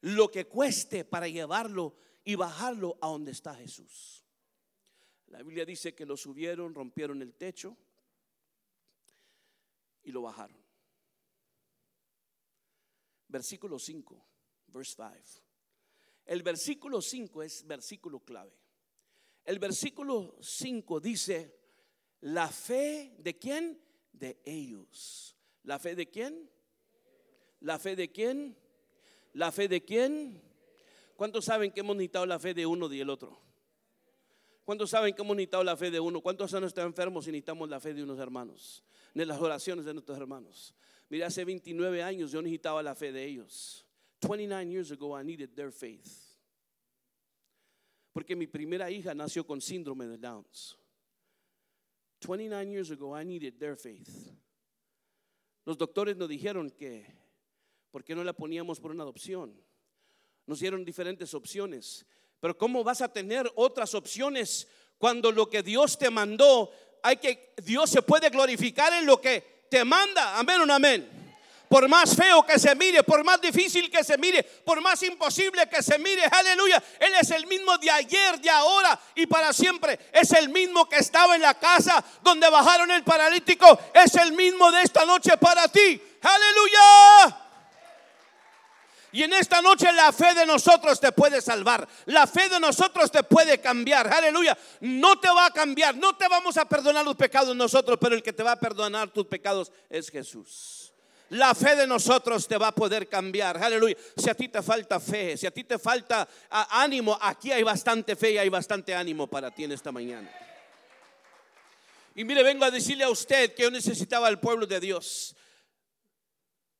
Lo 0.00 0.30
que 0.30 0.46
cueste 0.46 1.04
para 1.04 1.28
llevarlo 1.28 1.96
y 2.24 2.34
bajarlo 2.34 2.98
a 3.00 3.08
donde 3.08 3.32
está 3.32 3.54
Jesús. 3.54 4.24
La 5.26 5.42
Biblia 5.42 5.64
dice 5.64 5.94
que 5.94 6.06
lo 6.06 6.16
subieron, 6.16 6.74
rompieron 6.74 7.20
el 7.22 7.34
techo 7.34 7.76
y 10.02 10.12
lo 10.12 10.22
bajaron. 10.22 10.56
Versículo 13.28 13.78
5, 13.78 14.26
verse 14.68 14.94
5. 14.94 15.44
El 16.24 16.42
versículo 16.42 17.00
5 17.02 17.42
es 17.42 17.66
versículo 17.66 18.20
clave. 18.20 18.52
El 19.44 19.58
versículo 19.58 20.36
5 20.40 21.00
dice, 21.00 21.58
la 22.20 22.48
fe 22.48 23.14
de 23.18 23.38
quién? 23.38 23.82
De 24.12 24.40
ellos. 24.44 25.36
¿La 25.62 25.78
fe 25.78 25.94
de 25.94 26.10
quién? 26.10 26.50
¿La 27.60 27.78
fe 27.78 27.96
de 27.96 28.10
quién? 28.10 28.56
¿La 29.38 29.52
fe 29.52 29.68
de 29.68 29.84
quién? 29.84 30.42
¿Cuántos 31.14 31.44
saben 31.44 31.70
que 31.70 31.78
hemos 31.78 31.94
necesitado 31.94 32.26
la 32.26 32.40
fe 32.40 32.54
de 32.54 32.66
uno 32.66 32.92
y 32.92 32.98
el 32.98 33.08
otro? 33.08 33.40
¿Cuántos 34.64 34.90
saben 34.90 35.14
que 35.14 35.22
hemos 35.22 35.36
necesitado 35.36 35.62
la 35.62 35.76
fe 35.76 35.92
de 35.92 36.00
uno? 36.00 36.20
¿Cuántos 36.20 36.52
han 36.54 36.64
estado 36.64 36.88
enfermos 36.88 37.28
y 37.28 37.30
necesitamos 37.30 37.68
la 37.68 37.78
fe 37.78 37.94
de 37.94 38.02
unos 38.02 38.18
hermanos? 38.18 38.82
De 39.14 39.24
las 39.24 39.40
oraciones 39.40 39.84
de 39.84 39.94
nuestros 39.94 40.18
hermanos. 40.18 40.74
Mira, 41.08 41.28
hace 41.28 41.44
29 41.44 42.02
años 42.02 42.32
yo 42.32 42.42
necesitaba 42.42 42.82
la 42.82 42.96
fe 42.96 43.12
de 43.12 43.24
ellos. 43.24 43.86
29 44.22 44.72
years 44.72 44.90
ago 44.90 45.16
I 45.16 45.24
needed 45.24 45.50
their 45.54 45.70
faith. 45.70 46.10
Porque 48.12 48.34
mi 48.34 48.48
primera 48.48 48.90
hija 48.90 49.14
nació 49.14 49.46
con 49.46 49.60
síndrome 49.60 50.08
de 50.08 50.18
Downs. 50.18 50.76
29 52.22 52.72
years 52.72 52.90
ago 52.90 53.16
I 53.16 53.24
needed 53.24 53.54
their 53.60 53.76
faith. 53.76 54.32
Los 55.64 55.78
doctores 55.78 56.16
nos 56.16 56.28
dijeron 56.28 56.70
que 56.70 57.27
¿Por 57.90 58.04
qué 58.04 58.14
no 58.14 58.22
la 58.22 58.32
poníamos 58.32 58.80
por 58.80 58.90
una 58.90 59.02
adopción? 59.02 59.54
Nos 60.46 60.60
dieron 60.60 60.84
diferentes 60.84 61.32
opciones. 61.34 62.06
Pero 62.40 62.56
¿cómo 62.56 62.84
vas 62.84 63.00
a 63.00 63.12
tener 63.12 63.50
otras 63.56 63.94
opciones 63.94 64.68
cuando 64.98 65.32
lo 65.32 65.48
que 65.48 65.62
Dios 65.62 65.98
te 65.98 66.10
mandó, 66.10 66.70
hay 67.02 67.16
que 67.16 67.54
Dios 67.62 67.90
se 67.90 68.02
puede 68.02 68.30
glorificar 68.30 68.92
en 68.92 69.06
lo 69.06 69.20
que 69.20 69.66
te 69.70 69.84
manda? 69.84 70.38
Amén 70.38 70.60
o 70.60 70.72
amén. 70.72 71.18
Por 71.68 71.86
más 71.86 72.16
feo 72.16 72.46
que 72.46 72.58
se 72.58 72.74
mire, 72.74 73.02
por 73.02 73.22
más 73.22 73.40
difícil 73.42 73.90
que 73.90 74.02
se 74.02 74.16
mire, 74.16 74.42
por 74.42 74.80
más 74.80 75.02
imposible 75.02 75.68
que 75.68 75.82
se 75.82 75.98
mire, 75.98 76.22
aleluya. 76.30 76.82
Él 76.98 77.12
es 77.20 77.30
el 77.30 77.46
mismo 77.46 77.76
de 77.76 77.90
ayer, 77.90 78.40
de 78.40 78.48
ahora 78.48 78.98
y 79.14 79.26
para 79.26 79.52
siempre. 79.52 79.98
Es 80.12 80.32
el 80.32 80.48
mismo 80.48 80.88
que 80.88 80.96
estaba 80.96 81.36
en 81.36 81.42
la 81.42 81.58
casa 81.58 82.02
donde 82.22 82.48
bajaron 82.48 82.90
el 82.90 83.04
paralítico. 83.04 83.78
Es 83.92 84.14
el 84.14 84.32
mismo 84.32 84.72
de 84.72 84.82
esta 84.82 85.04
noche 85.04 85.36
para 85.36 85.68
ti. 85.68 86.00
Aleluya. 86.22 87.47
Y 89.10 89.22
en 89.22 89.32
esta 89.32 89.62
noche 89.62 89.90
la 89.92 90.12
fe 90.12 90.34
de 90.34 90.44
nosotros 90.44 91.00
te 91.00 91.12
puede 91.12 91.40
salvar. 91.40 91.88
La 92.06 92.26
fe 92.26 92.48
de 92.48 92.60
nosotros 92.60 93.10
te 93.10 93.22
puede 93.22 93.58
cambiar. 93.60 94.06
Aleluya. 94.12 94.56
No 94.80 95.18
te 95.18 95.28
va 95.28 95.46
a 95.46 95.50
cambiar. 95.50 95.96
No 95.96 96.16
te 96.16 96.28
vamos 96.28 96.56
a 96.58 96.68
perdonar 96.68 97.04
los 97.04 97.16
pecados 97.16 97.56
nosotros, 97.56 97.98
pero 98.00 98.14
el 98.14 98.22
que 98.22 98.32
te 98.32 98.42
va 98.42 98.52
a 98.52 98.60
perdonar 98.60 99.08
tus 99.08 99.26
pecados 99.26 99.72
es 99.88 100.10
Jesús. 100.10 100.92
La 101.30 101.54
fe 101.54 101.76
de 101.76 101.86
nosotros 101.86 102.46
te 102.48 102.56
va 102.56 102.68
a 102.68 102.74
poder 102.74 103.08
cambiar. 103.08 103.62
Aleluya. 103.62 103.96
Si 104.16 104.28
a 104.28 104.34
ti 104.34 104.48
te 104.48 104.62
falta 104.62 105.00
fe, 105.00 105.36
si 105.36 105.46
a 105.46 105.50
ti 105.50 105.64
te 105.64 105.78
falta 105.78 106.28
ánimo, 106.50 107.18
aquí 107.20 107.52
hay 107.52 107.62
bastante 107.62 108.16
fe 108.16 108.32
y 108.32 108.38
hay 108.38 108.48
bastante 108.48 108.94
ánimo 108.94 109.26
para 109.26 109.50
ti 109.50 109.64
en 109.64 109.72
esta 109.72 109.92
mañana. 109.92 110.30
Y 112.14 112.24
mire, 112.24 112.42
vengo 112.42 112.64
a 112.64 112.70
decirle 112.70 113.04
a 113.04 113.10
usted 113.10 113.54
que 113.54 113.62
yo 113.62 113.70
necesitaba 113.70 114.28
el 114.28 114.38
pueblo 114.38 114.66
de 114.66 114.80
Dios. 114.80 115.36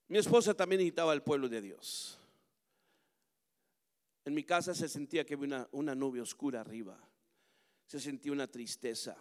Mi 0.09 0.19
esposa 0.19 0.55
también 0.55 0.81
necesitaba 0.81 1.12
el 1.12 1.23
pueblo 1.23 1.49
de 1.49 1.61
Dios. 1.61 2.17
En 4.29 4.35
mi 4.35 4.45
casa 4.45 4.75
se 4.75 4.91
sentía 4.91 5.25
que 5.25 5.33
había 5.33 5.67
una, 5.73 5.95
nube 5.95 6.21
oscura 6.21 6.61
arriba. 6.61 7.01
Se 7.87 7.99
sentía 7.99 8.31
una 8.31 8.47
tristeza. 8.47 9.17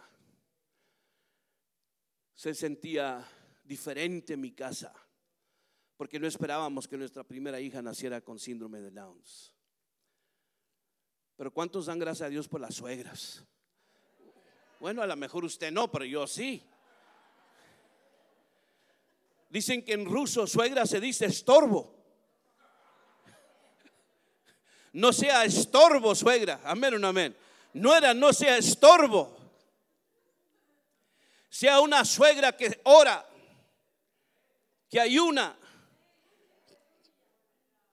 Se 2.34 2.52
sentía 2.52 3.26
diferente 3.64 4.34
en 4.34 4.42
mi 4.42 4.52
casa. 4.52 4.92
Porque 5.96 6.20
no 6.20 6.26
esperábamos 6.26 6.86
que 6.86 6.98
nuestra 6.98 7.24
primera 7.24 7.58
hija 7.58 7.80
naciera 7.80 8.20
con 8.20 8.38
síndrome 8.38 8.82
de 8.82 8.90
Downs. 8.90 9.54
Pero 11.36 11.54
¿cuántos 11.54 11.86
dan 11.86 11.98
gracias 11.98 12.26
a 12.26 12.28
Dios 12.28 12.46
por 12.46 12.60
las 12.60 12.74
suegras? 12.74 13.42
Bueno, 14.78 15.00
a 15.00 15.06
lo 15.06 15.16
mejor 15.16 15.42
usted 15.42 15.72
no, 15.72 15.90
pero 15.90 16.04
yo 16.04 16.26
sí. 16.26 16.62
Dicen 19.48 19.82
que 19.82 19.94
en 19.94 20.04
ruso 20.04 20.46
suegra 20.46 20.84
se 20.84 21.00
dice 21.00 21.24
estorbo. 21.24 21.97
No 24.92 25.12
sea 25.12 25.44
estorbo, 25.44 26.14
suegra. 26.14 26.60
Amén 26.64 26.94
o 26.94 26.98
no 26.98 27.08
amén. 27.08 27.36
No 27.72 27.96
era, 27.96 28.14
no 28.14 28.32
sea 28.32 28.56
estorbo. 28.56 29.36
Sea 31.50 31.80
una 31.80 32.04
suegra 32.04 32.56
que 32.56 32.80
ora, 32.84 33.26
que 34.88 35.00
ayuna. 35.00 35.56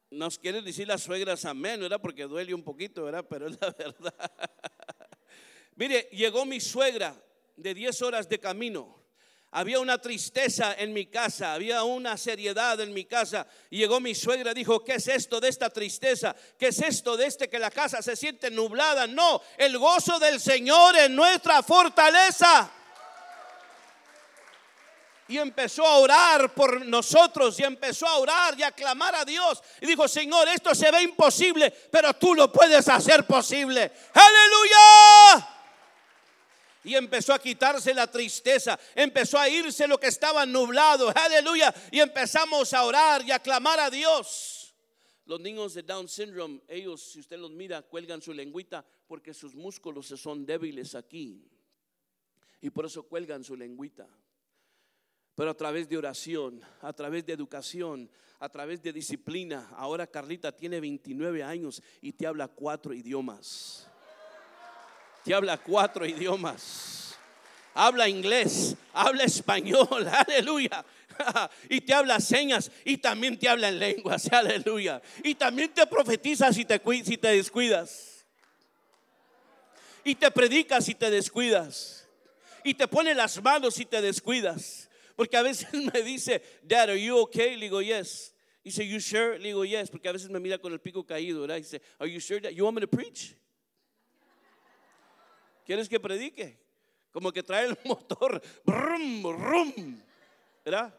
Nos 0.09 0.37
quiere 0.39 0.61
decir 0.61 0.87
las 0.87 1.03
suegras 1.03 1.45
amén, 1.45 1.79
¿verdad? 1.81 1.99
Porque 2.01 2.23
duele 2.23 2.53
un 2.53 2.63
poquito, 2.63 3.03
¿verdad? 3.03 3.25
Pero 3.29 3.47
es 3.47 3.57
la 3.59 3.69
verdad. 3.77 4.31
Mire, 5.75 6.09
llegó 6.11 6.45
mi 6.45 6.59
suegra 6.59 7.15
de 7.57 7.73
10 7.73 8.01
horas 8.01 8.29
de 8.29 8.39
camino 8.39 9.04
había 9.51 9.79
una 9.79 9.97
tristeza 9.97 10.75
en 10.77 10.91
mi 10.91 11.05
casa, 11.05 11.53
había 11.53 11.83
una 11.83 12.17
seriedad 12.17 12.79
en 12.81 12.93
mi 12.93 13.05
casa. 13.05 13.47
Llegó 13.69 14.01
mi 14.01 14.13
suegra, 14.13 14.53
dijo, 14.53 14.83
¿qué 14.83 14.95
es 14.95 15.07
esto 15.07 15.39
de 15.39 15.47
esta 15.47 15.69
tristeza? 15.69 16.35
¿Qué 16.59 16.67
es 16.67 16.79
esto 16.79 17.15
de 17.15 17.27
este 17.27 17.49
que 17.49 17.57
la 17.57 17.71
casa 17.71 18.01
se 18.01 18.17
siente 18.17 18.51
nublada? 18.51 19.07
No, 19.07 19.41
el 19.57 19.77
gozo 19.77 20.19
del 20.19 20.41
Señor 20.41 20.97
en 20.97 21.15
nuestra 21.15 21.63
fortaleza. 21.63 22.69
Y 25.27 25.37
empezó 25.37 25.85
a 25.85 25.99
orar 25.99 26.53
por 26.53 26.85
nosotros 26.85 27.57
y 27.59 27.63
empezó 27.63 28.07
a 28.07 28.17
orar 28.17 28.59
y 28.59 28.63
a 28.63 28.71
clamar 28.71 29.15
a 29.15 29.25
Dios. 29.25 29.63
Y 29.79 29.87
dijo, 29.87 30.07
Señor, 30.07 30.49
esto 30.49 30.75
se 30.75 30.91
ve 30.91 31.01
imposible, 31.01 31.71
pero 31.89 32.13
tú 32.13 32.35
lo 32.35 32.51
puedes 32.51 32.87
hacer 32.89 33.25
posible. 33.25 33.91
Aleluya 34.13 35.54
y 36.85 36.95
empezó 36.95 37.33
a 37.33 37.39
quitarse 37.39 37.93
la 37.93 38.09
tristeza, 38.09 38.79
empezó 38.93 39.39
a 39.39 39.49
irse 39.49 39.87
lo 39.87 39.99
que 39.99 40.07
estaba 40.07 40.45
nublado, 40.45 41.11
aleluya, 41.15 41.73
y 41.91 41.99
empezamos 41.99 42.73
a 42.73 42.83
orar 42.83 43.23
y 43.25 43.31
a 43.31 43.39
clamar 43.39 43.79
a 43.79 43.89
Dios. 43.89 44.75
Los 45.25 45.41
niños 45.41 45.73
de 45.73 45.81
Down 45.81 46.07
syndrome, 46.07 46.61
ellos, 46.67 47.01
si 47.01 47.19
usted 47.19 47.39
los 47.39 47.49
mira, 47.49 47.81
cuelgan 47.81 48.21
su 48.21 48.31
lengüita 48.31 48.85
porque 49.07 49.33
sus 49.33 49.55
músculos 49.55 50.05
son 50.05 50.45
débiles 50.45 50.93
aquí. 50.93 51.49
Y 52.61 52.69
por 52.69 52.85
eso 52.85 53.01
cuelgan 53.03 53.43
su 53.43 53.55
lengüita. 53.55 54.07
Pero 55.33 55.49
a 55.49 55.57
través 55.57 55.89
de 55.89 55.97
oración, 55.97 56.61
a 56.81 56.93
través 56.93 57.25
de 57.25 57.33
educación, 57.33 58.09
a 58.37 58.49
través 58.49 58.83
de 58.83 58.93
disciplina, 58.93 59.69
ahora 59.75 60.05
Carlita 60.05 60.55
tiene 60.55 60.79
29 60.79 61.41
años 61.41 61.81
y 61.99 62.13
te 62.13 62.27
habla 62.27 62.47
cuatro 62.47 62.93
idiomas 62.93 63.89
te 65.25 65.33
habla 65.33 65.57
cuatro 65.57 66.05
idiomas. 66.05 67.17
Habla 67.73 68.07
inglés, 68.07 68.75
habla 68.93 69.23
español, 69.25 70.07
aleluya. 70.27 70.85
y 71.69 71.81
te 71.81 71.93
habla 71.93 72.19
señas 72.19 72.71
y 72.83 72.97
también 72.97 73.37
te 73.37 73.49
habla 73.49 73.69
en 73.69 73.79
lenguas, 73.79 74.27
aleluya. 74.31 75.01
Y 75.23 75.35
también 75.35 75.73
te 75.73 75.85
profetiza 75.87 76.53
si 76.53 76.63
te, 76.63 76.79
si 77.03 77.17
te 77.17 77.29
descuidas. 77.29 78.25
Y 80.03 80.13
te 80.13 80.29
predica 80.29 80.79
si 80.79 80.93
te 80.93 81.09
descuidas. 81.09 82.07
Y 82.63 82.75
te 82.75 82.87
pone 82.87 83.15
las 83.15 83.41
manos 83.41 83.73
si 83.73 83.85
te 83.85 84.01
descuidas. 84.01 84.89
Porque 85.15 85.37
a 85.37 85.41
veces 85.41 85.73
me 85.73 86.01
dice, 86.03 86.43
Dad, 86.61 86.91
are 86.91 87.01
you 87.01 87.17
okay? 87.17 87.55
Le 87.55 87.65
digo, 87.65 87.81
yes. 87.81 88.33
Dice, 88.63 88.87
you 88.87 88.99
sure? 88.99 89.39
Le 89.39 89.47
digo, 89.47 89.65
yes. 89.65 89.89
Porque 89.89 90.07
a 90.07 90.11
veces 90.11 90.29
me 90.29 90.39
mira 90.39 90.59
con 90.59 90.71
el 90.71 90.79
pico 90.79 91.03
caído, 91.03 91.41
¿verdad? 91.41 91.57
Dice, 91.57 91.81
are 91.99 92.11
you 92.11 92.19
sure? 92.19 92.39
That 92.41 92.53
you 92.53 92.63
want 92.63 92.75
me 92.75 92.81
to 92.81 92.87
preach? 92.87 93.35
¿Quieres 95.65 95.89
que 95.89 95.99
predique? 95.99 96.59
Como 97.11 97.31
que 97.31 97.41
trae 97.41 97.65
el 97.65 97.77
motor, 97.85 98.41
brum, 98.63 99.23
brum, 99.23 100.01
¿verdad? 100.63 100.93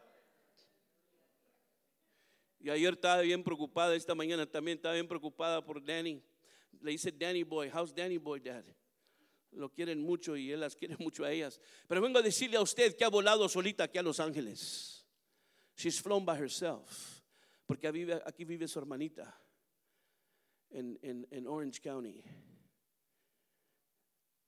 Y 2.59 2.69
ayer 2.69 2.93
estaba 2.93 3.21
bien 3.21 3.43
preocupada, 3.43 3.95
esta 3.95 4.13
mañana 4.13 4.45
también 4.45 4.77
estaba 4.77 4.95
bien 4.95 5.07
preocupada 5.07 5.63
por 5.63 5.83
Danny. 5.83 6.21
Le 6.81 6.91
dice 6.91 7.11
Danny 7.11 7.43
Boy, 7.43 7.69
how's 7.73 7.93
Danny 7.95 8.17
Boy, 8.17 8.41
Dad? 8.41 8.65
Lo 9.51 9.71
quieren 9.71 10.01
mucho 10.01 10.35
y 10.35 10.51
él 10.51 10.59
las 10.59 10.75
quiere 10.75 10.95
mucho 10.99 11.23
a 11.23 11.31
ellas. 11.31 11.61
Pero 11.87 12.01
vengo 12.01 12.19
a 12.19 12.21
decirle 12.21 12.57
a 12.57 12.61
usted 12.61 12.95
que 12.95 13.05
ha 13.05 13.09
volado 13.09 13.47
solita 13.47 13.85
aquí 13.85 13.97
a 13.97 14.03
Los 14.03 14.19
Ángeles. 14.19 15.05
She's 15.77 16.01
flown 16.01 16.25
by 16.25 16.37
herself. 16.37 17.21
Porque 17.65 17.87
aquí 17.87 18.43
vive 18.43 18.67
su 18.67 18.79
hermanita 18.79 19.39
en, 20.71 20.97
en 21.01 21.47
Orange 21.47 21.79
County. 21.81 22.23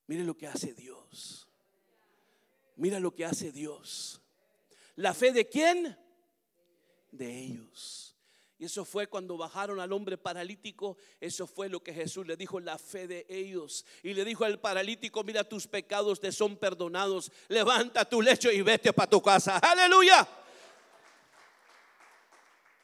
Mire 0.10 0.24
lo 0.24 0.36
que 0.36 0.48
hace 0.48 0.74
Dios. 0.74 1.48
Mira 2.78 3.00
lo 3.00 3.14
que 3.14 3.26
hace 3.26 3.52
Dios. 3.52 4.20
¿La 4.96 5.14
fe 5.14 5.32
de 5.32 5.48
quién? 5.48 5.96
De 7.12 7.38
ellos. 7.38 8.16
Y 8.58 8.66
eso 8.66 8.86
fue 8.86 9.06
cuando 9.06 9.38
bajaron 9.38 9.80
al 9.80 9.94
hombre 9.94 10.18
paralítico. 10.18 10.98
Eso 11.22 11.46
fue 11.46 11.70
lo 11.70 11.84
que 11.84 11.94
Jesús 11.94 12.26
le 12.26 12.36
dijo, 12.36 12.60
la 12.60 12.80
fe 12.80 13.08
de 13.08 13.28
ellos. 13.30 13.86
Y 14.02 14.16
le 14.16 14.26
dijo 14.26 14.46
al 14.46 14.60
paralítico, 14.60 15.24
mira 15.24 15.44
tus 15.44 15.68
pecados 15.68 16.20
te 16.20 16.32
son 16.32 16.58
perdonados. 16.58 17.32
Levanta 17.48 18.04
tu 18.04 18.24
lecho 18.24 18.52
y 18.52 18.64
vete 18.64 18.92
para 18.92 19.12
tu 19.12 19.22
casa. 19.22 19.60
Aleluya. 19.60 20.28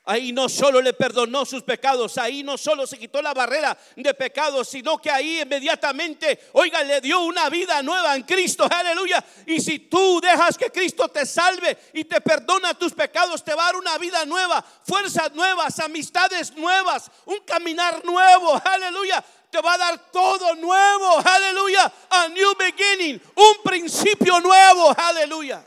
Ahí 0.07 0.31
no 0.31 0.47
solo 0.47 0.81
le 0.81 0.93
perdonó 0.93 1.45
sus 1.45 1.63
pecados, 1.63 2.19
ahí 2.19 2.43
no 2.43 2.59
solo 2.59 2.85
se 2.85 2.99
quitó 2.99 3.23
la 3.23 3.33
barrera 3.33 3.75
de 3.95 4.13
pecados, 4.13 4.69
sino 4.69 4.99
que 4.99 5.09
ahí 5.09 5.41
inmediatamente, 5.41 6.39
oiga, 6.53 6.83
le 6.83 7.01
dio 7.01 7.21
una 7.21 7.49
vida 7.49 7.81
nueva 7.81 8.15
en 8.15 8.21
Cristo, 8.21 8.67
aleluya. 8.69 9.25
Y 9.47 9.59
si 9.59 9.79
tú 9.79 10.21
dejas 10.21 10.59
que 10.59 10.69
Cristo 10.69 11.07
te 11.09 11.25
salve 11.25 11.75
y 11.93 12.03
te 12.03 12.21
perdona 12.21 12.75
tus 12.75 12.93
pecados, 12.93 13.43
te 13.43 13.55
va 13.55 13.63
a 13.63 13.65
dar 13.65 13.77
una 13.77 13.97
vida 13.97 14.23
nueva, 14.25 14.63
fuerzas 14.83 15.33
nuevas, 15.33 15.79
amistades 15.79 16.55
nuevas, 16.55 17.09
un 17.25 17.39
caminar 17.39 18.05
nuevo, 18.05 18.61
aleluya. 18.63 19.25
Te 19.49 19.59
va 19.59 19.73
a 19.73 19.77
dar 19.77 20.11
todo 20.11 20.53
nuevo, 20.53 21.17
aleluya. 21.25 21.91
A 22.11 22.27
new 22.27 22.53
beginning, 22.59 23.19
un 23.35 23.63
principio 23.63 24.39
nuevo, 24.39 24.93
aleluya 24.95 25.65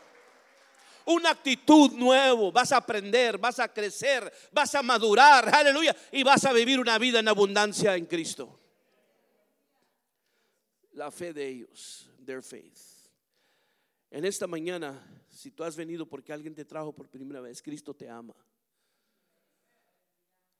una 1.09 1.31
actitud 1.31 1.92
nuevo, 1.92 2.53
vas 2.53 2.71
a 2.73 2.77
aprender, 2.77 3.38
vas 3.38 3.59
a 3.59 3.73
crecer, 3.73 4.31
vas 4.53 4.75
a 4.75 4.83
madurar, 4.83 5.49
aleluya, 5.55 5.97
y 6.12 6.23
vas 6.23 6.44
a 6.44 6.53
vivir 6.53 6.79
una 6.79 6.99
vida 6.99 7.18
en 7.21 7.29
abundancia 7.29 7.97
en 7.97 8.07
Cristo. 8.07 8.61
La 10.92 11.11
fe 11.11 11.33
de 11.33 11.49
ellos, 11.49 12.11
their 12.25 12.42
faith. 12.42 12.79
En 14.11 14.25
esta 14.25 14.47
mañana, 14.47 15.03
si 15.31 15.51
tú 15.51 15.64
has 15.64 15.77
venido 15.77 16.07
porque 16.07 16.33
alguien 16.33 16.55
te 16.55 16.64
trajo 16.64 16.92
por 16.92 17.09
primera 17.09 17.40
vez, 17.40 17.62
Cristo 17.62 17.94
te 17.94 18.09
ama. 18.09 18.35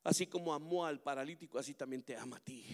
Así 0.03 0.27
como 0.27 0.55
amó 0.55 0.87
al 0.87 1.01
paralítico, 1.01 1.59
así 1.59 1.75
también 1.75 2.03
te 2.03 2.17
ama 2.17 2.39
a 2.39 2.41
ti. 2.41 2.65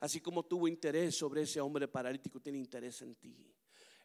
Así 0.00 0.20
como 0.20 0.44
tuvo 0.44 0.68
interés 0.68 1.16
sobre 1.16 1.42
ese 1.42 1.60
hombre 1.60 1.88
paralítico, 1.88 2.40
tiene 2.40 2.58
interés 2.58 3.00
en 3.00 3.14
ti. 3.14 3.50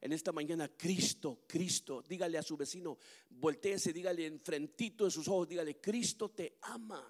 En 0.08 0.14
esta 0.14 0.32
mañana, 0.32 0.70
Cristo, 0.70 1.40
Cristo, 1.46 2.02
dígale 2.02 2.38
a 2.38 2.42
su 2.42 2.56
vecino, 2.56 2.98
volteese, 3.30 3.92
dígale 3.92 4.26
enfrentito 4.26 5.04
de 5.04 5.12
sus 5.12 5.28
ojos, 5.28 5.50
dígale, 5.50 5.82
Cristo 5.82 6.30
te 6.30 6.60
ama. 6.62 7.06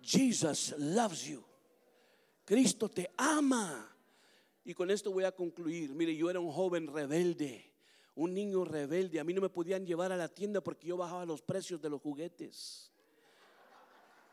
Jesus 0.00 0.72
loves 0.78 1.24
you. 1.24 1.44
Cristo 2.44 2.88
te 2.88 3.10
ama. 3.16 3.92
Y 4.64 4.72
con 4.72 4.88
esto 4.88 5.10
voy 5.10 5.24
a 5.24 5.32
concluir. 5.32 5.92
Mire, 5.92 6.14
yo 6.14 6.30
era 6.30 6.38
un 6.38 6.52
joven 6.52 6.86
rebelde, 6.86 7.72
un 8.14 8.34
niño 8.34 8.64
rebelde. 8.64 9.18
A 9.18 9.24
mí 9.24 9.34
no 9.34 9.40
me 9.40 9.50
podían 9.50 9.84
llevar 9.84 10.12
a 10.12 10.16
la 10.16 10.28
tienda 10.28 10.60
porque 10.60 10.86
yo 10.86 10.96
bajaba 10.96 11.26
los 11.26 11.42
precios 11.42 11.82
de 11.82 11.90
los 11.90 12.00
juguetes. 12.00 12.92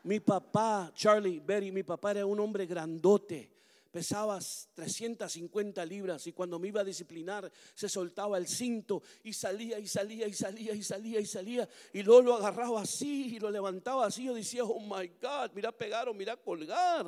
Mi 0.04 0.20
papá, 0.20 0.92
Charlie 0.94 1.40
Berry, 1.40 1.72
mi 1.72 1.82
papá 1.82 2.12
era 2.12 2.24
un 2.24 2.38
hombre 2.38 2.66
grandote 2.66 3.50
pesaba 3.90 4.38
350 4.74 5.84
libras 5.86 6.26
y 6.26 6.32
cuando 6.32 6.58
me 6.58 6.68
iba 6.68 6.82
a 6.82 6.84
disciplinar 6.84 7.50
se 7.74 7.88
soltaba 7.88 8.38
el 8.38 8.46
cinto 8.46 9.02
y 9.24 9.32
salía 9.32 9.78
y 9.78 9.86
salía 9.86 10.26
y 10.26 10.32
salía 10.32 10.74
y 10.74 10.82
salía 10.82 11.20
y 11.20 11.26
salía 11.26 11.68
y 11.92 12.02
luego 12.02 12.22
lo 12.22 12.34
agarraba 12.34 12.82
así 12.82 13.36
y 13.36 13.38
lo 13.40 13.50
levantaba 13.50 14.06
así. 14.06 14.24
Yo 14.24 14.34
decía, 14.34 14.64
oh 14.64 14.80
my 14.80 15.08
God, 15.20 15.52
mira 15.54 15.72
pegar 15.72 16.08
o 16.08 16.14
mira 16.14 16.36
colgar. 16.36 17.06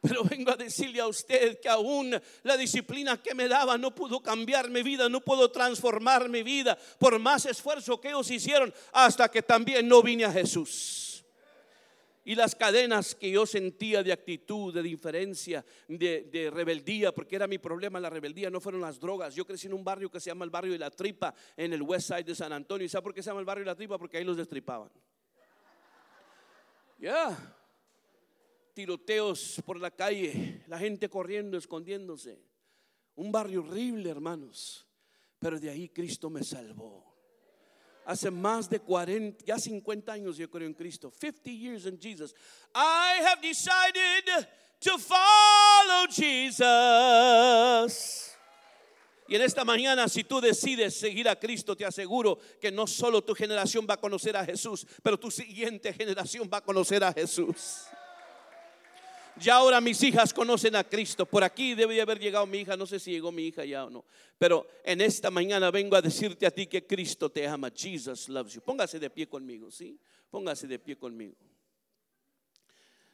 Pero 0.00 0.24
vengo 0.24 0.50
a 0.50 0.56
decirle 0.56 1.00
a 1.00 1.06
usted 1.06 1.60
que 1.60 1.68
aún 1.68 2.20
la 2.42 2.56
disciplina 2.56 3.22
que 3.22 3.36
me 3.36 3.46
daba 3.46 3.78
no 3.78 3.94
pudo 3.94 4.20
cambiar 4.20 4.68
mi 4.68 4.82
vida, 4.82 5.08
no 5.08 5.20
pudo 5.20 5.48
transformar 5.52 6.28
mi 6.28 6.42
vida 6.42 6.76
por 6.98 7.16
más 7.20 7.46
esfuerzo 7.46 8.00
que 8.00 8.08
ellos 8.08 8.28
hicieron 8.30 8.74
hasta 8.92 9.30
que 9.30 9.42
también 9.42 9.86
no 9.86 10.02
vine 10.02 10.24
a 10.24 10.32
Jesús 10.32 11.11
y 12.24 12.36
las 12.36 12.54
cadenas 12.54 13.16
que 13.16 13.30
yo 13.30 13.46
sentía 13.46 14.02
de 14.02 14.12
actitud, 14.12 14.72
de 14.72 14.82
diferencia, 14.82 15.64
de, 15.88 16.50
rebeldía, 16.52 17.12
porque 17.12 17.34
era 17.34 17.48
mi 17.48 17.58
problema 17.58 17.98
la 17.98 18.10
rebeldía, 18.10 18.48
no 18.48 18.60
fueron 18.60 18.80
las 18.80 19.00
drogas. 19.00 19.34
Yo 19.34 19.44
crecí 19.44 19.66
en 19.66 19.74
un 19.74 19.82
barrio 19.82 20.08
que 20.08 20.20
se 20.20 20.30
llama 20.30 20.44
el 20.44 20.50
barrio 20.50 20.72
de 20.72 20.78
la 20.78 20.90
tripa, 20.90 21.34
en 21.56 21.72
el 21.72 21.82
west 21.82 22.08
side 22.08 22.22
de 22.22 22.34
San 22.34 22.52
Antonio. 22.52 22.84
¿Y 22.84 22.88
sabe 22.88 23.02
por 23.02 23.14
qué 23.14 23.22
se 23.22 23.30
llama 23.30 23.40
el 23.40 23.46
barrio 23.46 23.64
de 23.64 23.70
la 23.70 23.74
tripa? 23.74 23.98
Porque 23.98 24.18
ahí 24.18 24.24
los 24.24 24.36
destripaban. 24.36 24.90
Ya. 26.98 27.58
Tiroteos 28.72 29.60
por 29.66 29.80
la 29.80 29.90
calle, 29.90 30.62
la 30.68 30.78
gente 30.78 31.08
corriendo, 31.08 31.58
escondiéndose. 31.58 32.40
Un 33.16 33.32
barrio 33.32 33.62
horrible, 33.62 34.08
hermanos. 34.08 34.86
Pero 35.40 35.58
de 35.58 35.70
ahí 35.70 35.88
Cristo 35.88 36.30
me 36.30 36.44
salvó 36.44 37.11
hace 38.04 38.30
más 38.30 38.68
de 38.68 38.80
40, 38.80 39.44
ya 39.44 39.58
50 39.58 40.12
años 40.12 40.36
yo 40.36 40.50
creo 40.50 40.66
en 40.66 40.74
Cristo. 40.74 41.12
50 41.18 41.50
years 41.50 41.86
in 41.86 41.98
Jesus. 41.98 42.34
I 42.74 43.20
have 43.24 43.40
decided 43.40 44.46
to 44.80 44.98
follow 44.98 46.06
Jesus. 46.08 47.48
Y 49.28 49.36
en 49.36 49.42
esta 49.42 49.64
mañana, 49.64 50.08
si 50.08 50.24
tú 50.24 50.40
decides 50.40 50.94
seguir 50.98 51.28
a 51.28 51.36
Cristo, 51.36 51.76
te 51.76 51.86
aseguro 51.86 52.38
que 52.60 52.70
no 52.70 52.86
solo 52.86 53.22
tu 53.22 53.34
generación 53.34 53.86
va 53.88 53.94
a 53.94 54.00
conocer 54.00 54.36
a 54.36 54.44
Jesús, 54.44 54.86
pero 55.02 55.18
tu 55.18 55.30
siguiente 55.30 55.92
generación 55.92 56.50
va 56.52 56.58
a 56.58 56.60
conocer 56.60 57.02
a 57.02 57.12
Jesús. 57.12 57.86
Ya 59.36 59.56
ahora 59.56 59.80
mis 59.80 60.02
hijas 60.02 60.32
conocen 60.32 60.76
a 60.76 60.84
Cristo. 60.84 61.26
Por 61.26 61.42
aquí 61.42 61.74
debe 61.74 62.00
haber 62.00 62.18
llegado 62.18 62.46
mi 62.46 62.58
hija. 62.58 62.76
No 62.76 62.86
sé 62.86 62.98
si 62.98 63.10
llegó 63.10 63.32
mi 63.32 63.46
hija 63.46 63.64
ya 63.64 63.86
o 63.86 63.90
no. 63.90 64.04
Pero 64.38 64.66
en 64.84 65.00
esta 65.00 65.30
mañana 65.30 65.70
vengo 65.70 65.96
a 65.96 66.02
decirte 66.02 66.46
a 66.46 66.50
ti 66.50 66.66
que 66.66 66.86
Cristo 66.86 67.30
te 67.30 67.46
ama. 67.46 67.70
Jesus 67.74 68.28
loves 68.28 68.54
you. 68.54 68.60
Póngase 68.60 68.98
de 68.98 69.08
pie 69.10 69.28
conmigo, 69.28 69.70
¿sí? 69.70 69.98
Póngase 70.30 70.66
de 70.66 70.78
pie 70.78 70.96
conmigo. 70.96 71.34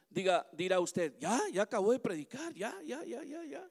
Diga, 0.09 0.47
dirá 0.51 0.79
usted, 0.79 1.13
ya, 1.19 1.39
ya 1.51 1.63
acabó 1.63 1.91
de 1.91 1.99
predicar. 1.99 2.53
Ya, 2.53 2.75
ya, 2.83 3.03
ya, 3.05 3.23
ya, 3.23 3.43
ya. 3.45 3.69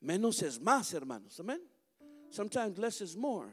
Menos 0.00 0.42
es 0.42 0.60
más, 0.60 0.92
hermanos. 0.92 1.38
Amén. 1.40 1.62
Sometimes 2.30 2.78
less 2.78 3.00
is 3.00 3.16
more. 3.16 3.50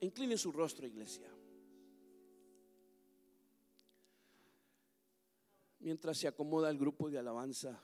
Incline 0.00 0.38
su 0.38 0.52
rostro, 0.52 0.86
iglesia. 0.86 1.28
Mientras 5.88 6.18
se 6.18 6.28
acomoda 6.28 6.68
el 6.68 6.76
grupo 6.76 7.08
de 7.08 7.18
alabanza, 7.18 7.82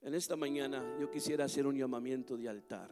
en 0.00 0.14
esta 0.14 0.34
mañana 0.34 0.82
yo 0.98 1.10
quisiera 1.10 1.44
hacer 1.44 1.66
un 1.66 1.76
llamamiento 1.76 2.38
de 2.38 2.48
altar. 2.48 2.88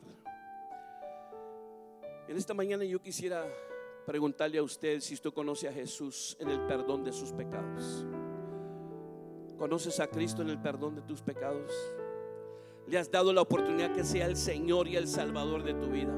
En 2.29 2.37
esta 2.37 2.53
mañana 2.53 2.85
yo 2.85 3.01
quisiera 3.01 3.51
preguntarle 4.05 4.59
a 4.59 4.63
usted 4.63 5.01
si 5.01 5.15
usted 5.15 5.33
conoce 5.33 5.69
a 5.69 5.73
Jesús 5.73 6.37
en 6.39 6.51
el 6.51 6.61
perdón 6.67 7.03
de 7.03 7.15
sus 7.15 7.33
pecados. 7.33 8.05
¿Conoces 9.57 9.99
a 10.01 10.07
Cristo 10.07 10.43
en 10.43 10.51
el 10.51 10.61
perdón 10.61 10.95
de 10.95 11.01
tus 11.01 11.23
pecados? 11.23 11.73
¿Le 12.87 12.99
has 12.99 13.11
dado 13.11 13.33
la 13.33 13.41
oportunidad 13.41 13.95
que 13.95 14.05
sea 14.05 14.27
el 14.27 14.37
Señor 14.37 14.87
y 14.87 14.97
el 14.97 15.09
Salvador 15.09 15.63
de 15.63 15.73
tu 15.73 15.87
vida? 15.87 16.15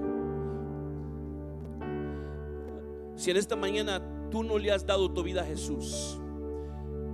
Si 3.14 3.30
en 3.30 3.36
esta 3.36 3.54
mañana 3.54 4.02
tú 4.32 4.42
no 4.42 4.58
le 4.58 4.72
has 4.72 4.84
dado 4.84 5.08
tu 5.12 5.22
vida 5.22 5.42
a 5.42 5.46
Jesús, 5.46 6.20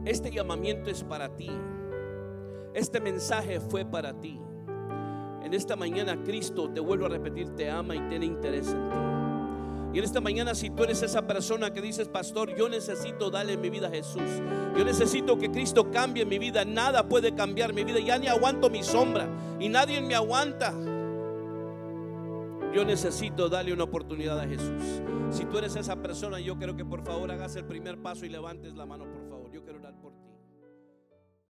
este 0.04 0.30
llamamiento 0.30 0.90
es 0.90 1.04
para 1.04 1.34
ti. 1.36 1.50
Este 2.74 3.00
mensaje 3.00 3.60
fue 3.60 3.84
para 3.84 4.18
ti. 4.20 4.40
En 5.42 5.54
esta 5.54 5.76
mañana 5.76 6.22
Cristo, 6.22 6.70
te 6.70 6.80
vuelvo 6.80 7.06
a 7.06 7.08
repetir, 7.08 7.50
te 7.56 7.70
ama 7.70 7.96
y 7.96 8.00
tiene 8.08 8.26
interés 8.26 8.68
en 8.68 8.88
ti. 8.88 8.96
Y 9.92 9.98
en 9.98 10.04
esta 10.04 10.20
mañana 10.20 10.54
si 10.54 10.70
tú 10.70 10.84
eres 10.84 11.02
esa 11.02 11.26
persona 11.26 11.72
que 11.72 11.80
dices, 11.80 12.08
pastor, 12.08 12.54
yo 12.54 12.68
necesito 12.68 13.28
darle 13.30 13.56
mi 13.56 13.70
vida 13.70 13.88
a 13.88 13.90
Jesús. 13.90 14.22
Yo 14.76 14.84
necesito 14.84 15.36
que 15.36 15.50
Cristo 15.50 15.90
cambie 15.90 16.24
mi 16.24 16.38
vida. 16.38 16.64
Nada 16.64 17.08
puede 17.08 17.34
cambiar 17.34 17.72
mi 17.72 17.82
vida. 17.82 17.98
Ya 17.98 18.16
ni 18.16 18.28
aguanto 18.28 18.70
mi 18.70 18.84
sombra. 18.84 19.28
Y 19.58 19.68
nadie 19.68 20.00
me 20.00 20.14
aguanta. 20.14 20.72
Yo 22.72 22.84
necesito 22.84 23.48
darle 23.48 23.72
una 23.72 23.82
oportunidad 23.82 24.38
a 24.38 24.46
Jesús. 24.46 25.02
Si 25.30 25.44
tú 25.44 25.58
eres 25.58 25.74
esa 25.74 25.96
persona, 25.96 26.38
yo 26.38 26.56
quiero 26.56 26.76
que 26.76 26.84
por 26.84 27.04
favor 27.04 27.32
hagas 27.32 27.56
el 27.56 27.64
primer 27.64 27.98
paso 27.98 28.24
y 28.24 28.28
levantes 28.28 28.76
la 28.76 28.86
mano. 28.86 29.06
Yo 29.60 29.64
quiero 29.64 29.78
orar 29.80 29.94
por. 30.00 30.09